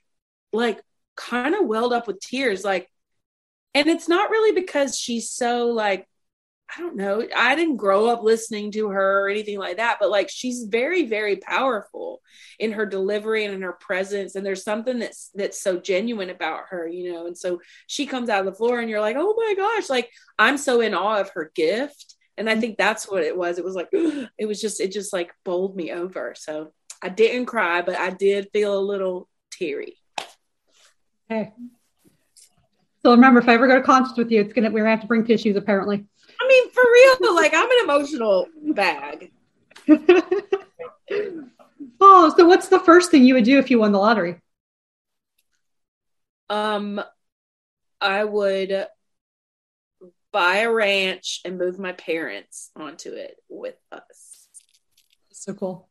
like 0.52 0.82
kind 1.16 1.56
of 1.56 1.66
welled 1.66 1.94
up 1.94 2.08
with 2.08 2.20
tears, 2.20 2.63
like, 2.63 2.90
and 3.74 3.88
it's 3.88 4.10
not 4.10 4.30
really 4.30 4.60
because 4.60 4.98
she's 4.98 5.32
so 5.32 5.68
like 5.68 6.08
I 6.75 6.82
don't 6.82 6.96
know. 6.96 7.27
I 7.36 7.55
didn't 7.55 7.75
grow 7.75 8.08
up 8.08 8.24
listening 8.24 8.72
to 8.72 8.89
her 8.89 9.25
or 9.25 9.29
anything 9.29 9.60
like 9.60 9.77
that, 9.77 9.98
but 10.00 10.10
like 10.10 10.29
she's 10.29 10.63
very, 10.63 11.05
very 11.05 11.36
powerful 11.36 12.22
in 12.58 12.72
her 12.72 12.86
delivery 12.86 13.46
and 13.46 13.53
in 13.53 13.62
her 13.62 13.74
presence. 13.74 14.36
And 14.36 14.46
there's 14.46 14.63
something 14.63 14.98
that's 14.98 15.29
that's 15.36 15.62
so 15.62 15.79
genuine 15.79 16.32
about 16.32 16.63
her, 16.70 16.88
you 16.88 17.12
know. 17.12 17.27
And 17.27 17.38
so 17.38 17.62
she 17.88 18.08
comes 18.08 18.29
out 18.29 18.39
of 18.39 18.46
the 18.46 18.58
floor 18.58 18.79
and 18.79 18.89
you're 18.89 19.01
like, 19.01 19.17
oh 19.20 19.36
my 19.38 19.53
gosh, 19.55 19.89
like 19.89 20.10
I'm 20.39 20.58
so 20.58 20.82
in 20.82 20.96
awe 20.96 21.20
of 21.20 21.29
her 21.32 21.51
gift. 21.53 22.15
And 22.38 22.50
I 22.50 22.53
mm-hmm. 22.53 22.62
think 22.62 22.77
that's 22.77 23.10
what 23.10 23.24
it 23.24 23.38
was. 23.38 23.60
It 23.60 23.65
was 23.65 23.75
like 23.75 23.89
it 23.93 24.48
was 24.48 24.60
just 24.60 24.82
it 24.82 24.91
just 24.91 25.13
like 25.13 25.32
bowled 25.43 25.75
me 25.75 25.91
over. 25.91 26.34
So 26.36 26.72
I 27.03 27.10
didn't 27.10 27.46
cry, 27.46 27.84
but 27.84 27.96
I 27.96 28.10
did 28.10 28.50
feel 28.51 28.77
a 28.77 28.82
little 28.82 29.29
teary. 29.51 29.98
Okay. 31.29 31.51
So 33.03 33.12
remember, 33.12 33.41
if 33.41 33.50
I 33.50 33.55
ever 33.55 33.67
go 33.67 33.75
to 33.75 33.84
concerts 33.84 34.17
with 34.17 34.32
you, 34.32 34.41
it's 34.41 34.53
gonna 34.53 34.72
we're 34.72 34.79
gonna 34.79 34.91
have 34.91 35.01
to 35.01 35.08
bring 35.08 35.25
tissues 35.25 35.58
apparently. 35.58 36.05
I 36.53 36.62
mean, 36.62 36.69
for 36.72 36.83
real, 36.83 37.36
like 37.36 37.53
I'm 37.53 37.69
an 37.69 37.77
emotional 37.83 38.48
bag. 38.74 39.31
oh, 42.00 42.33
so 42.38 42.45
what's 42.45 42.67
the 42.67 42.79
first 42.79 43.12
thing 43.12 43.24
you 43.24 43.33
would 43.33 43.43
do 43.43 43.57
if 43.57 43.72
you 43.72 43.79
won 43.79 43.91
the 43.91 44.00
lottery? 44.00 44.39
Um, 46.50 47.01
I 48.00 48.24
would 48.24 48.86
buy 50.31 50.57
a 50.57 50.72
ranch 50.72 51.41
and 51.43 51.57
move 51.57 51.79
my 51.79 51.93
parents 51.93 52.69
onto 52.75 53.12
it 53.12 53.36
with 53.50 53.75
us. 53.91 54.48
So 55.31 55.53
cool. 55.53 55.89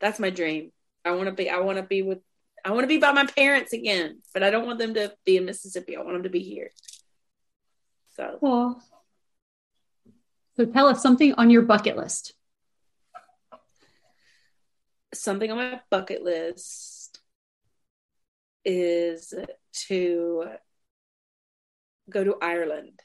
That's 0.00 0.18
my 0.18 0.30
dream. 0.30 0.72
I 1.04 1.12
want 1.12 1.26
to 1.26 1.32
be. 1.32 1.48
I 1.48 1.60
want 1.60 1.78
to 1.78 1.84
be 1.84 2.02
with. 2.02 2.18
I 2.64 2.72
want 2.72 2.82
to 2.82 2.88
be 2.88 2.98
by 2.98 3.12
my 3.12 3.26
parents 3.26 3.72
again, 3.72 4.20
but 4.34 4.42
I 4.42 4.50
don't 4.50 4.66
want 4.66 4.80
them 4.80 4.94
to 4.94 5.14
be 5.24 5.36
in 5.36 5.44
Mississippi. 5.44 5.96
I 5.96 6.00
want 6.00 6.14
them 6.14 6.24
to 6.24 6.30
be 6.30 6.40
here. 6.40 6.70
So, 8.18 8.38
Aww. 8.42 8.80
so 10.56 10.64
tell 10.64 10.88
us 10.88 11.00
something 11.00 11.34
on 11.34 11.50
your 11.50 11.62
bucket 11.62 11.96
list. 11.96 12.34
Something 15.14 15.52
on 15.52 15.56
my 15.56 15.80
bucket 15.88 16.24
list 16.24 17.20
is 18.64 19.32
to 19.86 20.46
go 22.10 22.24
to 22.24 22.34
Ireland, 22.42 23.00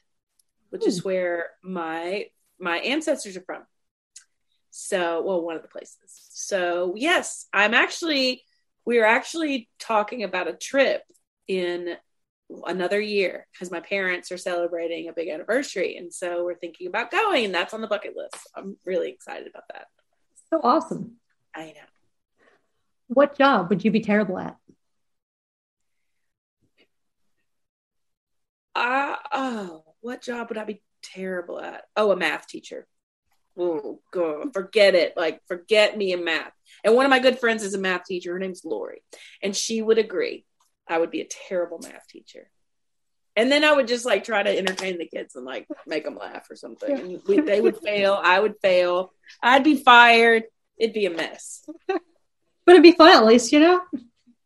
which 0.70 0.82
Ooh. 0.82 0.88
is 0.88 1.04
where 1.04 1.50
my 1.62 2.26
my 2.58 2.78
ancestors 2.78 3.36
are 3.36 3.42
from. 3.42 3.62
So, 4.70 5.22
well, 5.22 5.42
one 5.42 5.54
of 5.54 5.62
the 5.62 5.68
places. 5.68 6.28
So, 6.32 6.94
yes, 6.96 7.46
I'm 7.52 7.72
actually 7.72 8.42
we 8.84 8.98
are 8.98 9.06
actually 9.06 9.68
talking 9.78 10.24
about 10.24 10.48
a 10.48 10.54
trip 10.54 11.02
in 11.46 11.96
another 12.66 13.00
year 13.00 13.46
because 13.52 13.70
my 13.70 13.80
parents 13.80 14.30
are 14.30 14.38
celebrating 14.38 15.08
a 15.08 15.12
big 15.12 15.28
anniversary 15.28 15.96
and 15.96 16.12
so 16.12 16.44
we're 16.44 16.54
thinking 16.54 16.86
about 16.86 17.10
going 17.10 17.46
and 17.46 17.54
that's 17.54 17.74
on 17.74 17.80
the 17.80 17.86
bucket 17.86 18.14
list. 18.16 18.36
I'm 18.54 18.76
really 18.84 19.10
excited 19.10 19.48
about 19.48 19.64
that. 19.72 19.86
So 20.50 20.60
awesome. 20.62 21.16
I 21.54 21.66
know. 21.66 21.88
What 23.08 23.36
job 23.36 23.70
would 23.70 23.84
you 23.84 23.90
be 23.90 24.00
terrible 24.00 24.38
at? 24.38 24.56
Uh, 28.74 29.16
oh 29.32 29.84
what 30.00 30.20
job 30.20 30.48
would 30.48 30.58
i 30.58 30.64
be 30.64 30.82
terrible 31.02 31.60
at? 31.60 31.84
Oh 31.96 32.10
a 32.10 32.16
math 32.16 32.46
teacher. 32.46 32.86
Oh 33.56 34.00
god 34.12 34.52
forget 34.52 34.94
it. 34.94 35.16
Like 35.16 35.40
forget 35.46 35.96
me 35.96 36.12
in 36.12 36.24
math. 36.24 36.52
And 36.82 36.94
one 36.94 37.06
of 37.06 37.10
my 37.10 37.20
good 37.20 37.38
friends 37.38 37.62
is 37.62 37.74
a 37.74 37.78
math 37.78 38.04
teacher. 38.04 38.32
Her 38.32 38.38
name's 38.38 38.64
lori 38.64 39.02
and 39.42 39.56
she 39.56 39.80
would 39.80 39.98
agree 39.98 40.44
I 40.88 40.98
would 40.98 41.10
be 41.10 41.20
a 41.20 41.26
terrible 41.48 41.78
math 41.78 42.06
teacher. 42.08 42.50
And 43.36 43.50
then 43.50 43.64
I 43.64 43.72
would 43.72 43.88
just 43.88 44.04
like 44.06 44.22
try 44.22 44.42
to 44.42 44.56
entertain 44.58 44.98
the 44.98 45.06
kids 45.06 45.34
and 45.34 45.44
like 45.44 45.66
make 45.86 46.04
them 46.04 46.16
laugh 46.16 46.48
or 46.50 46.56
something. 46.56 46.98
And 46.98 47.22
we, 47.26 47.40
they 47.40 47.60
would 47.60 47.78
fail. 47.78 48.18
I 48.22 48.38
would 48.38 48.54
fail. 48.62 49.12
I'd 49.42 49.64
be 49.64 49.76
fired. 49.76 50.44
It'd 50.78 50.94
be 50.94 51.06
a 51.06 51.10
mess. 51.10 51.68
But 51.88 52.72
it'd 52.72 52.82
be 52.82 52.92
fun 52.92 53.14
at 53.16 53.24
least, 53.26 53.50
you 53.52 53.60
know? 53.60 53.80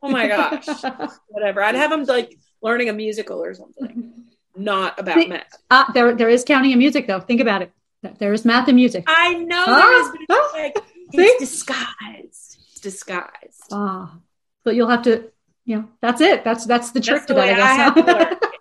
Oh 0.02 0.08
my 0.08 0.26
gosh. 0.26 0.66
Whatever. 1.28 1.62
I'd 1.62 1.74
have 1.74 1.90
them 1.90 2.04
like 2.04 2.38
learning 2.62 2.88
a 2.88 2.92
musical 2.92 3.42
or 3.44 3.52
something. 3.54 4.24
not 4.56 4.98
about 4.98 5.28
math. 5.28 5.56
Ah, 5.70 5.90
there, 5.92 6.14
there 6.14 6.28
is 6.28 6.42
counting 6.44 6.70
in 6.72 6.78
music, 6.78 7.06
though. 7.06 7.20
Think 7.20 7.40
about 7.40 7.62
it. 7.62 7.72
There 8.18 8.32
is 8.32 8.44
math 8.44 8.68
in 8.68 8.76
music. 8.76 9.04
I 9.06 9.34
know 9.34 9.64
Ah, 9.66 9.76
there 9.76 10.00
is, 10.00 10.08
but 10.10 10.20
it's 10.20 10.30
ah, 10.30 10.50
like 10.54 10.84
it's 11.12 11.40
disguised. 11.40 12.58
It's 12.72 12.80
disguised. 12.80 13.64
Ah, 13.72 14.18
but 14.64 14.74
you'll 14.74 14.88
have 14.88 15.02
to, 15.02 15.30
know, 15.76 15.88
that's 16.00 16.20
it. 16.20 16.44
That's 16.44 16.64
that's 16.64 16.92
the 16.92 17.00
trick 17.00 17.26
That's 17.26 17.32
to 17.32 17.38
I 17.38 17.54
that, 17.54 17.98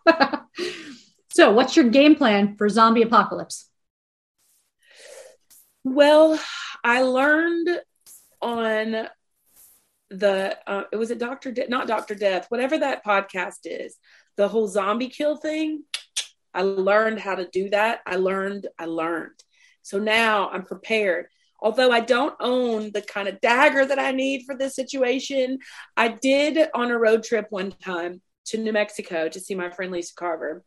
I 0.07 0.41
guess. 0.59 0.75
so, 1.31 1.51
what's 1.51 1.75
your 1.75 1.89
game 1.89 2.15
plan 2.15 2.55
for 2.57 2.67
zombie 2.67 3.01
apocalypse? 3.01 3.69
Well, 5.83 6.39
I 6.83 7.03
learned 7.03 7.69
on 8.41 9.07
the 10.09 10.57
uh, 10.67 10.83
it 10.91 10.97
was 10.97 11.11
it 11.11 11.17
Doctor 11.19 11.51
De- 11.51 11.69
not 11.69 11.87
Doctor 11.87 12.15
Death, 12.15 12.47
whatever 12.49 12.77
that 12.77 13.05
podcast 13.05 13.59
is, 13.63 13.95
the 14.35 14.47
whole 14.47 14.67
zombie 14.67 15.09
kill 15.09 15.37
thing. 15.37 15.83
I 16.53 16.63
learned 16.63 17.19
how 17.19 17.35
to 17.35 17.47
do 17.51 17.69
that. 17.69 18.01
I 18.05 18.15
learned. 18.17 18.67
I 18.77 18.85
learned. 18.85 19.43
So 19.81 19.99
now 19.99 20.49
I'm 20.49 20.63
prepared. 20.63 21.27
Although 21.59 21.91
I 21.91 22.01
don't 22.01 22.35
own 22.39 22.91
the 22.91 23.01
kind 23.01 23.27
of 23.27 23.41
dagger 23.41 23.85
that 23.85 23.99
I 23.99 24.11
need 24.11 24.43
for 24.45 24.55
this 24.55 24.75
situation, 24.75 25.59
I 25.95 26.09
did 26.09 26.69
on 26.73 26.91
a 26.91 26.99
road 26.99 27.23
trip 27.23 27.47
one 27.49 27.71
time 27.71 28.21
to 28.45 28.57
New 28.57 28.73
Mexico 28.73 29.27
to 29.29 29.39
see 29.39 29.55
my 29.55 29.69
friend 29.69 29.91
Lisa 29.91 30.13
Carver 30.15 30.63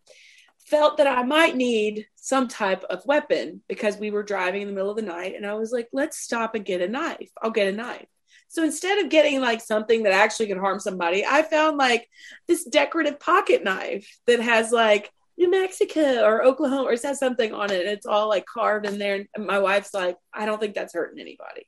felt 0.67 0.99
that 0.99 1.07
I 1.07 1.23
might 1.25 1.57
need 1.57 2.07
some 2.15 2.47
type 2.47 2.85
of 2.85 3.05
weapon 3.07 3.63
because 3.69 3.97
we 3.97 4.11
were 4.11 4.23
driving 4.23 4.63
in 4.63 4.69
the 4.69 4.75
middle 4.75 4.91
of 4.91 4.97
the 4.97 5.03
night 5.03 5.35
and 5.35 5.45
I 5.45 5.55
was 5.55 5.73
like, 5.73 5.89
let's 5.93 6.19
stop 6.19 6.55
and 6.55 6.65
get 6.65 6.81
a 6.81 6.89
knife. 6.89 7.31
I'll 7.43 7.51
get 7.51 7.73
a 7.73 7.77
knife. 7.77 8.07
So 8.49 8.65
instead 8.65 8.99
of 8.99 9.11
getting 9.11 9.41
like 9.41 9.61
something 9.61 10.03
that 10.05 10.13
actually 10.13 10.49
could 10.49 10.59
harm 10.59 10.81
somebody, 10.81 11.25
I 11.25 11.43
found 11.43 11.77
like 11.77 12.09
this 12.47 12.65
decorative 12.65 13.21
pocket 13.21 13.65
knife 13.65 14.07
that 14.27 14.41
has 14.41 14.73
like 14.73 15.11
New 15.41 15.51
Mexico 15.51 16.23
or 16.23 16.45
Oklahoma 16.45 16.83
or 16.83 16.93
it 16.93 17.01
says 17.01 17.19
something 17.19 17.55
on 17.55 17.73
it. 17.73 17.87
It's 17.87 18.05
all 18.05 18.29
like 18.29 18.45
carved 18.45 18.87
in 18.87 18.99
there. 18.99 19.25
And 19.35 19.47
my 19.47 19.59
wife's 19.59 19.95
like, 19.95 20.19
I 20.35 20.45
don't 20.45 20.61
think 20.61 20.75
that's 20.75 20.93
hurting 20.93 21.19
anybody. 21.19 21.67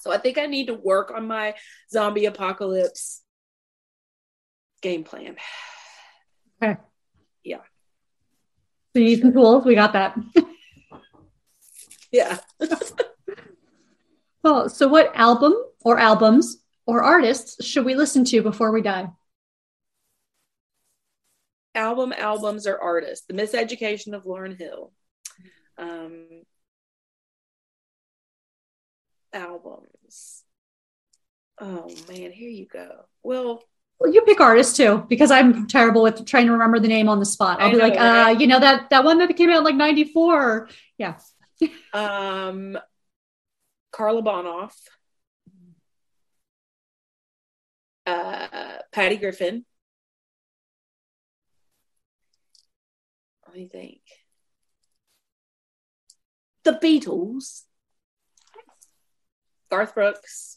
So 0.00 0.10
I 0.10 0.18
think 0.18 0.36
I 0.36 0.46
need 0.46 0.66
to 0.66 0.74
work 0.74 1.12
on 1.14 1.28
my 1.28 1.54
zombie 1.92 2.26
apocalypse 2.26 3.22
game 4.80 5.04
plan. 5.04 5.36
Okay. 6.60 6.76
Yeah. 7.44 7.58
So 8.92 8.98
you 8.98 9.04
need 9.04 9.20
some 9.20 9.32
tools. 9.32 9.64
We 9.64 9.76
got 9.76 9.92
that. 9.94 10.18
Yeah. 12.10 12.40
Well, 14.42 14.68
so 14.68 14.88
what 14.88 15.12
album 15.14 15.54
or 15.84 16.00
albums 16.00 16.64
or 16.84 17.00
artists 17.00 17.64
should 17.64 17.84
we 17.84 17.94
listen 17.94 18.24
to 18.24 18.42
before 18.42 18.72
we 18.72 18.82
die? 18.82 19.08
Album 21.74 22.12
albums 22.16 22.66
or 22.66 22.78
artists 22.78 23.24
the 23.26 23.34
miseducation 23.34 24.14
of 24.14 24.24
lauryn 24.24 24.58
hill 24.58 24.92
um 25.78 26.26
albums 29.32 30.44
oh 31.58 31.88
man 32.08 32.30
here 32.30 32.50
you 32.50 32.66
go 32.66 33.06
well 33.22 33.62
Well, 33.98 34.12
you 34.12 34.20
pick 34.22 34.40
artists 34.40 34.76
too, 34.76 35.04
because 35.08 35.30
I'm 35.30 35.66
terrible 35.66 36.02
with 36.02 36.26
trying 36.26 36.46
to 36.46 36.52
remember 36.52 36.78
the 36.80 36.88
name 36.88 37.08
on 37.08 37.18
the 37.20 37.24
spot. 37.24 37.60
I'll 37.60 37.68
I 37.68 37.70
be 37.72 37.78
know, 37.78 37.84
like, 37.88 37.98
right? 37.98 38.26
uh, 38.26 38.38
you 38.38 38.46
know 38.46 38.58
that 38.60 38.90
that 38.90 39.04
one 39.04 39.18
that 39.18 39.34
came 39.36 39.48
out 39.50 39.64
like 39.64 39.76
'94. 39.76 40.68
Yeah. 40.98 41.18
um 41.94 42.76
carla 43.92 44.22
bonoff 44.22 44.72
uh 48.06 48.78
patty 48.90 49.16
griffin 49.16 49.64
let 53.52 53.60
me 53.60 53.68
think 53.68 54.00
the 56.64 56.72
beatles 56.72 57.62
garth 59.70 59.94
brooks 59.94 60.56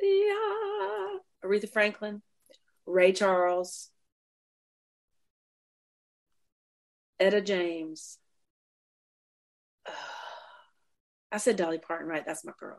yeah 0.00 1.18
aretha 1.44 1.68
franklin 1.68 2.22
ray 2.86 3.12
charles 3.12 3.90
etta 7.20 7.42
james 7.42 8.16
I 11.32 11.38
said 11.38 11.56
Dolly 11.56 11.78
Parton, 11.78 12.06
right? 12.06 12.24
That's 12.24 12.44
my 12.44 12.52
girl. 12.60 12.78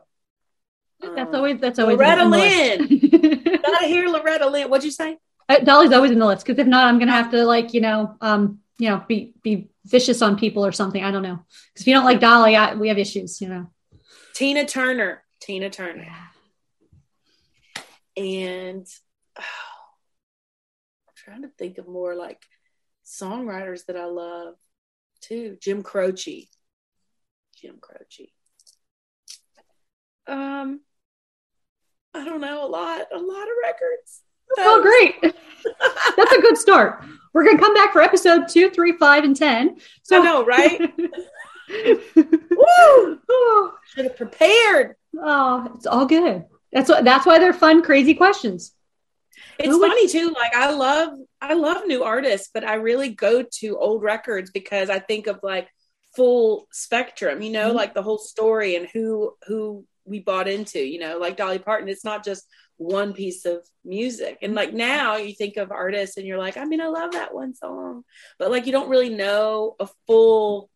That's 1.00 1.28
Um, 1.28 1.34
always 1.34 1.60
that's 1.60 1.78
always 1.78 1.98
Loretta 1.98 2.24
list. 2.24 2.78
Gotta 3.62 3.86
hear 3.86 4.08
Loretta 4.08 4.48
Lynn. 4.48 4.70
What'd 4.70 4.82
you 4.82 4.90
say? 4.90 5.18
Uh, 5.48 5.60
Dolly's 5.60 5.92
always 5.92 6.10
in 6.10 6.18
the 6.18 6.26
list 6.26 6.46
because 6.46 6.58
if 6.58 6.66
not, 6.66 6.86
I'm 6.86 6.98
gonna 6.98 7.12
have 7.12 7.30
to 7.30 7.44
like 7.44 7.72
you 7.74 7.80
know 7.80 8.16
um 8.20 8.60
you 8.78 8.90
know 8.90 9.04
be 9.06 9.34
be 9.42 9.68
vicious 9.84 10.22
on 10.22 10.38
people 10.38 10.64
or 10.64 10.72
something. 10.72 11.02
I 11.02 11.10
don't 11.10 11.22
know 11.22 11.44
because 11.72 11.82
if 11.82 11.86
you 11.86 11.94
don't 11.94 12.04
like 12.04 12.20
Dolly, 12.20 12.56
I, 12.56 12.74
we 12.74 12.88
have 12.88 12.98
issues. 12.98 13.40
You 13.40 13.48
know. 13.48 13.70
Tina 14.34 14.66
Turner. 14.66 15.22
Tina 15.40 15.70
Turner. 15.70 16.08
And 18.16 18.86
oh, 19.38 19.42
I'm 21.08 21.14
trying 21.14 21.42
to 21.42 21.48
think 21.48 21.78
of 21.78 21.86
more 21.86 22.14
like 22.14 22.42
songwriters 23.04 23.86
that 23.86 23.96
I 23.96 24.06
love 24.06 24.54
too. 25.20 25.56
Jim 25.60 25.82
Croce. 25.82 26.48
Jim 27.60 27.78
Croce. 27.80 28.32
Um, 30.26 30.80
I 32.14 32.24
don't 32.24 32.40
know 32.40 32.66
a 32.66 32.68
lot, 32.68 33.06
a 33.12 33.18
lot 33.18 33.42
of 33.42 33.54
records. 33.62 34.22
Oh, 34.58 34.82
great. 34.82 35.34
That's 36.16 36.32
a 36.32 36.40
good 36.40 36.56
start. 36.56 37.02
We're 37.32 37.44
gonna 37.44 37.58
come 37.58 37.74
back 37.74 37.92
for 37.92 38.00
episode 38.00 38.48
two, 38.48 38.70
three, 38.70 38.92
five, 38.92 39.24
and 39.24 39.36
ten. 39.36 39.76
I 40.10 40.18
know, 40.20 40.44
right? 40.44 40.80
Woo! 42.16 43.18
should 43.94 44.04
have 44.04 44.16
prepared. 44.16 44.96
Oh, 45.18 45.72
it's 45.74 45.86
all 45.86 46.06
good. 46.06 46.44
That's 46.72 46.88
what. 46.88 47.04
That's 47.04 47.26
why 47.26 47.38
they're 47.38 47.52
fun, 47.52 47.82
crazy 47.82 48.14
questions. 48.14 48.72
It's 49.58 49.68
Who 49.68 49.80
would- 49.80 49.88
funny 49.88 50.08
too. 50.08 50.30
Like 50.30 50.54
I 50.54 50.70
love, 50.72 51.10
I 51.40 51.54
love 51.54 51.86
new 51.86 52.04
artists, 52.04 52.50
but 52.52 52.64
I 52.64 52.74
really 52.74 53.10
go 53.10 53.42
to 53.60 53.78
old 53.78 54.02
records 54.02 54.50
because 54.50 54.90
I 54.90 54.98
think 54.98 55.26
of 55.26 55.40
like 55.42 55.68
full 56.14 56.66
spectrum. 56.72 57.42
You 57.42 57.50
know, 57.50 57.72
Mhm. 57.72 57.74
like 57.74 57.94
the 57.94 58.02
whole 58.02 58.18
story 58.18 58.76
and 58.76 58.86
who 58.92 59.34
who 59.46 59.84
we 60.04 60.20
bought 60.20 60.48
into. 60.48 60.78
You 60.78 61.00
know, 61.00 61.18
like 61.18 61.36
Dolly 61.36 61.58
Parton. 61.58 61.88
It's 61.88 62.04
not 62.04 62.24
just 62.24 62.46
one 62.78 63.12
piece 63.12 63.44
of 63.44 63.66
music. 63.84 64.38
And 64.42 64.54
like 64.54 64.72
now, 64.72 65.16
you 65.16 65.34
think 65.34 65.56
of 65.56 65.72
artists 65.72 66.16
and 66.16 66.26
you're 66.26 66.38
like, 66.38 66.56
I 66.56 66.64
mean, 66.64 66.80
I 66.80 66.88
love 66.88 67.12
that 67.12 67.34
one 67.34 67.54
song, 67.54 68.04
but 68.38 68.50
like 68.50 68.66
you 68.66 68.72
don't 68.72 68.90
really 68.90 69.08
know 69.08 69.76
a 69.80 69.88
full 70.06 70.70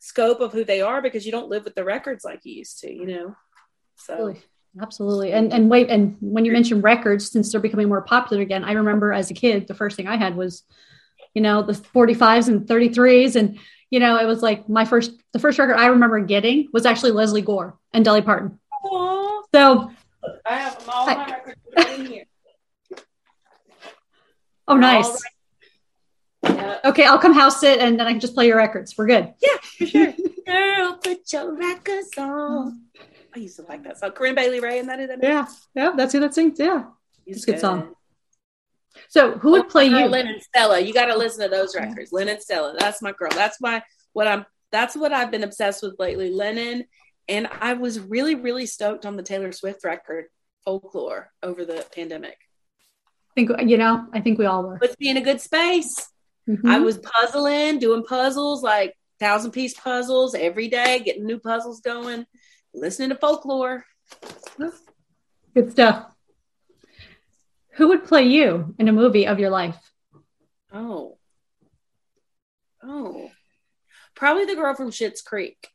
scope 0.00 0.40
of 0.40 0.52
who 0.52 0.64
they 0.64 0.80
are 0.80 1.00
because 1.02 1.26
you 1.26 1.32
don't 1.32 1.48
live 1.48 1.64
with 1.64 1.74
the 1.74 1.84
records 1.84 2.24
like 2.24 2.40
you 2.44 2.54
used 2.54 2.80
to. 2.80 2.92
You 2.92 3.06
know, 3.06 3.36
so. 3.96 4.34
Absolutely. 4.80 5.32
And 5.32 5.52
and 5.52 5.68
wait, 5.68 5.90
and 5.90 6.16
when 6.20 6.44
you 6.44 6.52
mention 6.52 6.80
records, 6.80 7.28
since 7.28 7.50
they're 7.50 7.60
becoming 7.60 7.88
more 7.88 8.02
popular 8.02 8.40
again, 8.40 8.62
I 8.62 8.72
remember 8.72 9.12
as 9.12 9.28
a 9.28 9.34
kid, 9.34 9.66
the 9.66 9.74
first 9.74 9.96
thing 9.96 10.06
I 10.06 10.16
had 10.16 10.36
was, 10.36 10.62
you 11.34 11.42
know, 11.42 11.62
the 11.62 11.72
45s 11.72 12.46
and 12.46 12.68
33s. 12.68 13.34
And, 13.34 13.58
you 13.90 13.98
know, 13.98 14.16
it 14.16 14.26
was 14.26 14.42
like 14.42 14.68
my 14.68 14.84
first 14.84 15.10
the 15.32 15.40
first 15.40 15.58
record 15.58 15.74
I 15.74 15.86
remember 15.86 16.20
getting 16.20 16.68
was 16.72 16.86
actually 16.86 17.10
Lesley 17.10 17.42
Gore 17.42 17.78
and 17.92 18.04
Dolly 18.04 18.22
Parton. 18.22 18.60
Aw, 18.84 19.42
So 19.52 19.90
I 20.46 20.56
have 20.56 20.78
them 20.78 20.90
all 20.90 21.06
my 21.06 21.26
records 21.26 21.60
right 21.76 21.98
in 21.98 22.06
here. 22.06 22.24
oh 24.68 24.76
nice. 24.76 25.06
All 26.42 26.54
Yeah. 26.54 26.78
Okay, 26.84 27.04
I'll 27.04 27.18
come 27.18 27.34
house 27.34 27.62
it 27.62 27.80
and 27.80 27.98
then 27.98 28.06
I 28.06 28.12
can 28.12 28.20
just 28.20 28.34
play 28.34 28.46
your 28.46 28.56
records. 28.56 28.96
We're 28.96 29.06
good. 29.06 29.34
Yeah, 29.40 29.56
for 29.78 29.86
sure. 29.86 30.14
Girl, 30.46 30.98
put 31.02 31.32
your 31.32 31.54
records 31.54 32.10
on. 32.18 32.82
I 33.34 33.38
used 33.38 33.56
to 33.56 33.62
like 33.62 33.84
that 33.84 33.98
song. 33.98 34.10
Corinne 34.12 34.34
Bailey 34.34 34.60
Rae, 34.60 34.78
and 34.78 34.88
that 34.88 35.00
is 35.00 35.08
that. 35.08 35.22
Yeah. 35.22 35.46
Yeah. 35.74 35.92
That's 35.96 36.12
who 36.12 36.20
that 36.20 36.34
sings. 36.34 36.58
Yeah. 36.58 36.84
It's 37.26 37.38
It's 37.38 37.48
a 37.48 37.52
good 37.52 37.60
song. 37.60 37.94
So 39.08 39.38
who 39.38 39.52
would 39.52 39.68
play 39.68 39.88
Girl, 39.88 40.00
you? 40.00 40.06
Lennon 40.06 40.40
Stella. 40.40 40.80
You 40.80 40.92
got 40.92 41.06
to 41.06 41.16
listen 41.16 41.42
to 41.42 41.48
those 41.48 41.76
records. 41.76 42.12
Lennon 42.12 42.40
Stella. 42.40 42.74
That's 42.78 43.00
my 43.02 43.12
girl. 43.12 43.30
That's 43.30 43.60
my 43.60 43.82
what 44.12 44.26
I'm. 44.26 44.44
That's 44.72 44.96
what 44.96 45.12
I've 45.12 45.30
been 45.30 45.44
obsessed 45.44 45.82
with 45.82 45.96
lately. 45.98 46.30
Lennon, 46.30 46.84
and 47.30 47.46
I 47.46 47.74
was 47.74 48.00
really, 48.00 48.34
really 48.34 48.66
stoked 48.66 49.06
on 49.06 49.16
the 49.16 49.22
Taylor 49.22 49.52
Swift 49.52 49.84
record, 49.84 50.26
Folklore, 50.64 51.30
over 51.42 51.64
the 51.64 51.86
pandemic. 51.94 52.36
I 53.30 53.34
think 53.34 53.50
you 53.70 53.78
know, 53.78 54.06
I 54.12 54.20
think 54.20 54.38
we 54.38 54.46
all 54.46 54.64
were. 54.64 54.78
Puts 54.78 54.98
me 54.98 55.08
in 55.08 55.16
a 55.16 55.22
good 55.22 55.40
space. 55.40 56.10
Mhm. 56.48 56.68
I 56.68 56.80
was 56.80 56.98
puzzling, 56.98 57.78
doing 57.78 58.02
puzzles 58.04 58.62
like 58.62 58.94
thousand 59.20 59.52
piece 59.52 59.78
puzzles 59.78 60.34
every 60.34 60.68
day, 60.68 60.98
getting 60.98 61.24
new 61.24 61.38
puzzles 61.38 61.80
going, 61.80 62.26
listening 62.74 63.10
to 63.10 63.14
folklore. 63.14 63.84
Good 65.54 65.70
stuff. 65.70 66.12
Who 67.74 67.88
would 67.88 68.04
play 68.04 68.24
you 68.24 68.74
in 68.78 68.88
a 68.88 68.92
movie 68.92 69.26
of 69.26 69.38
your 69.38 69.50
life? 69.50 69.78
Oh. 70.72 71.18
Oh. 72.82 73.30
Probably 74.16 74.44
the 74.44 74.56
girl 74.56 74.74
from 74.74 74.90
Schitt's 74.90 75.22
Creek. 75.22 75.68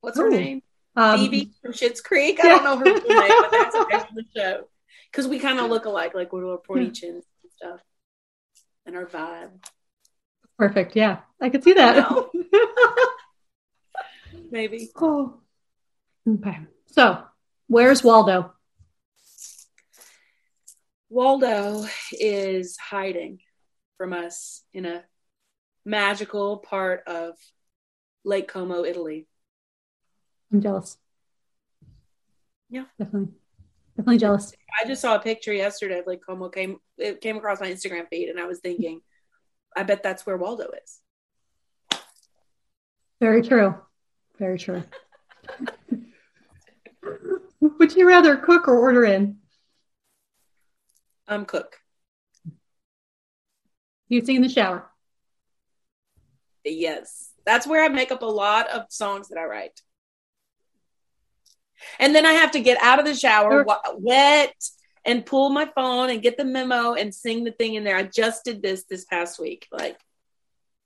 What's 0.00 0.18
her 0.18 0.30
name? 0.30 0.62
Um, 0.94 1.18
Phoebe 1.18 1.52
from 1.62 1.72
Schitt's 1.72 2.00
Creek. 2.00 2.38
I 2.42 2.48
don't 2.48 2.64
know 2.64 2.76
her 2.76 2.84
name, 2.84 3.02
but 3.06 3.50
that's 3.50 3.74
okay 3.74 3.98
from 3.98 4.16
the 4.16 4.24
show. 4.36 4.64
Because 5.10 5.26
we 5.26 5.38
kind 5.38 5.58
of 5.58 5.70
look 5.70 5.84
alike, 5.84 6.14
like 6.14 6.32
our 6.32 6.58
pointy 6.58 6.90
chins 6.90 7.24
and 7.42 7.52
stuff. 7.52 7.80
And 8.84 8.96
our 8.96 9.06
vibe. 9.06 9.50
perfect. 10.58 10.96
Yeah, 10.96 11.18
I 11.40 11.50
could 11.50 11.62
see 11.62 11.74
that. 11.74 12.06
Maybe. 14.50 14.90
Oh. 14.96 15.40
Okay. 16.28 16.58
So, 16.86 17.22
where's 17.68 18.02
Waldo? 18.02 18.52
Waldo 21.08 21.84
is 22.12 22.76
hiding 22.76 23.40
from 23.98 24.12
us 24.12 24.62
in 24.72 24.86
a 24.86 25.04
magical 25.84 26.58
part 26.58 27.02
of 27.06 27.36
Lake 28.24 28.48
Como, 28.48 28.84
Italy. 28.84 29.26
I'm 30.52 30.60
jealous. 30.60 30.98
Yeah. 32.68 32.84
Definitely. 32.98 33.32
Definitely 33.96 34.18
jealous. 34.18 34.52
I 34.82 34.86
just 34.86 35.02
saw 35.02 35.16
a 35.16 35.20
picture 35.20 35.52
yesterday 35.52 35.98
of 35.98 36.06
Lake 36.06 36.24
Como 36.24 36.48
came 36.48 36.78
it 36.96 37.20
came 37.20 37.36
across 37.36 37.60
my 37.60 37.70
Instagram 37.70 38.08
feed 38.08 38.28
and 38.28 38.40
I 38.40 38.46
was 38.46 38.60
thinking, 38.60 39.02
I 39.76 39.82
bet 39.82 40.02
that's 40.02 40.24
where 40.24 40.36
Waldo 40.36 40.70
is. 40.82 41.00
Very 43.20 43.42
true. 43.42 43.74
Very 44.38 44.58
true. 44.58 44.82
Would 47.60 47.94
you 47.94 48.08
rather 48.08 48.36
cook 48.36 48.68
or 48.68 48.78
order 48.78 49.04
in? 49.04 49.38
Um 51.28 51.44
cook. 51.44 51.76
You 54.08 54.24
sing 54.24 54.36
in 54.36 54.42
the 54.42 54.48
shower. 54.48 54.90
Yes. 56.64 57.32
That's 57.44 57.66
where 57.66 57.84
I 57.84 57.88
make 57.88 58.12
up 58.12 58.22
a 58.22 58.26
lot 58.26 58.68
of 58.68 58.86
songs 58.88 59.28
that 59.28 59.38
I 59.38 59.44
write. 59.44 59.80
And 61.98 62.14
then 62.14 62.26
I 62.26 62.32
have 62.32 62.52
to 62.52 62.60
get 62.60 62.78
out 62.82 62.98
of 62.98 63.04
the 63.04 63.14
shower 63.14 63.64
wet 63.96 64.54
and 65.04 65.26
pull 65.26 65.50
my 65.50 65.66
phone 65.74 66.10
and 66.10 66.22
get 66.22 66.36
the 66.36 66.44
memo 66.44 66.94
and 66.94 67.14
sing 67.14 67.44
the 67.44 67.50
thing 67.52 67.74
in 67.74 67.84
there. 67.84 67.96
I 67.96 68.04
just 68.04 68.44
did 68.44 68.62
this 68.62 68.84
this 68.84 69.04
past 69.04 69.40
week, 69.40 69.66
like 69.72 69.98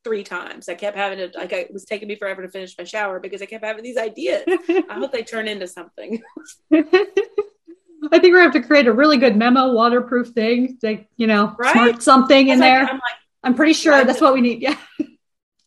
three 0.04 0.22
times. 0.24 0.68
I 0.68 0.74
kept 0.74 0.96
having 0.96 1.18
to, 1.18 1.36
like, 1.38 1.52
it 1.52 1.72
was 1.72 1.84
taking 1.84 2.08
me 2.08 2.16
forever 2.16 2.42
to 2.42 2.48
finish 2.48 2.74
my 2.78 2.84
shower 2.84 3.20
because 3.20 3.42
I 3.42 3.46
kept 3.46 3.64
having 3.64 3.82
these 3.82 3.96
ideas. 3.98 4.44
I 4.48 4.84
hope 4.94 5.12
they 5.12 5.22
turn 5.22 5.48
into 5.48 5.66
something. 5.66 6.22
I 6.72 8.18
think 8.20 8.34
we 8.34 8.40
have 8.40 8.52
to 8.52 8.62
create 8.62 8.86
a 8.86 8.92
really 8.92 9.16
good 9.16 9.36
memo, 9.36 9.72
waterproof 9.72 10.28
thing, 10.28 10.78
like, 10.82 11.08
you 11.16 11.26
know, 11.26 11.54
Right? 11.58 11.72
smart 11.72 12.02
something 12.02 12.48
in 12.48 12.60
like- 12.60 12.68
there. 12.70 12.80
I'm 12.80 12.94
like, 12.94 13.14
I'm 13.42 13.54
pretty 13.54 13.72
sure 13.74 14.04
that's 14.04 14.20
what 14.20 14.34
we 14.34 14.40
need. 14.40 14.60
Yeah. 14.62 14.76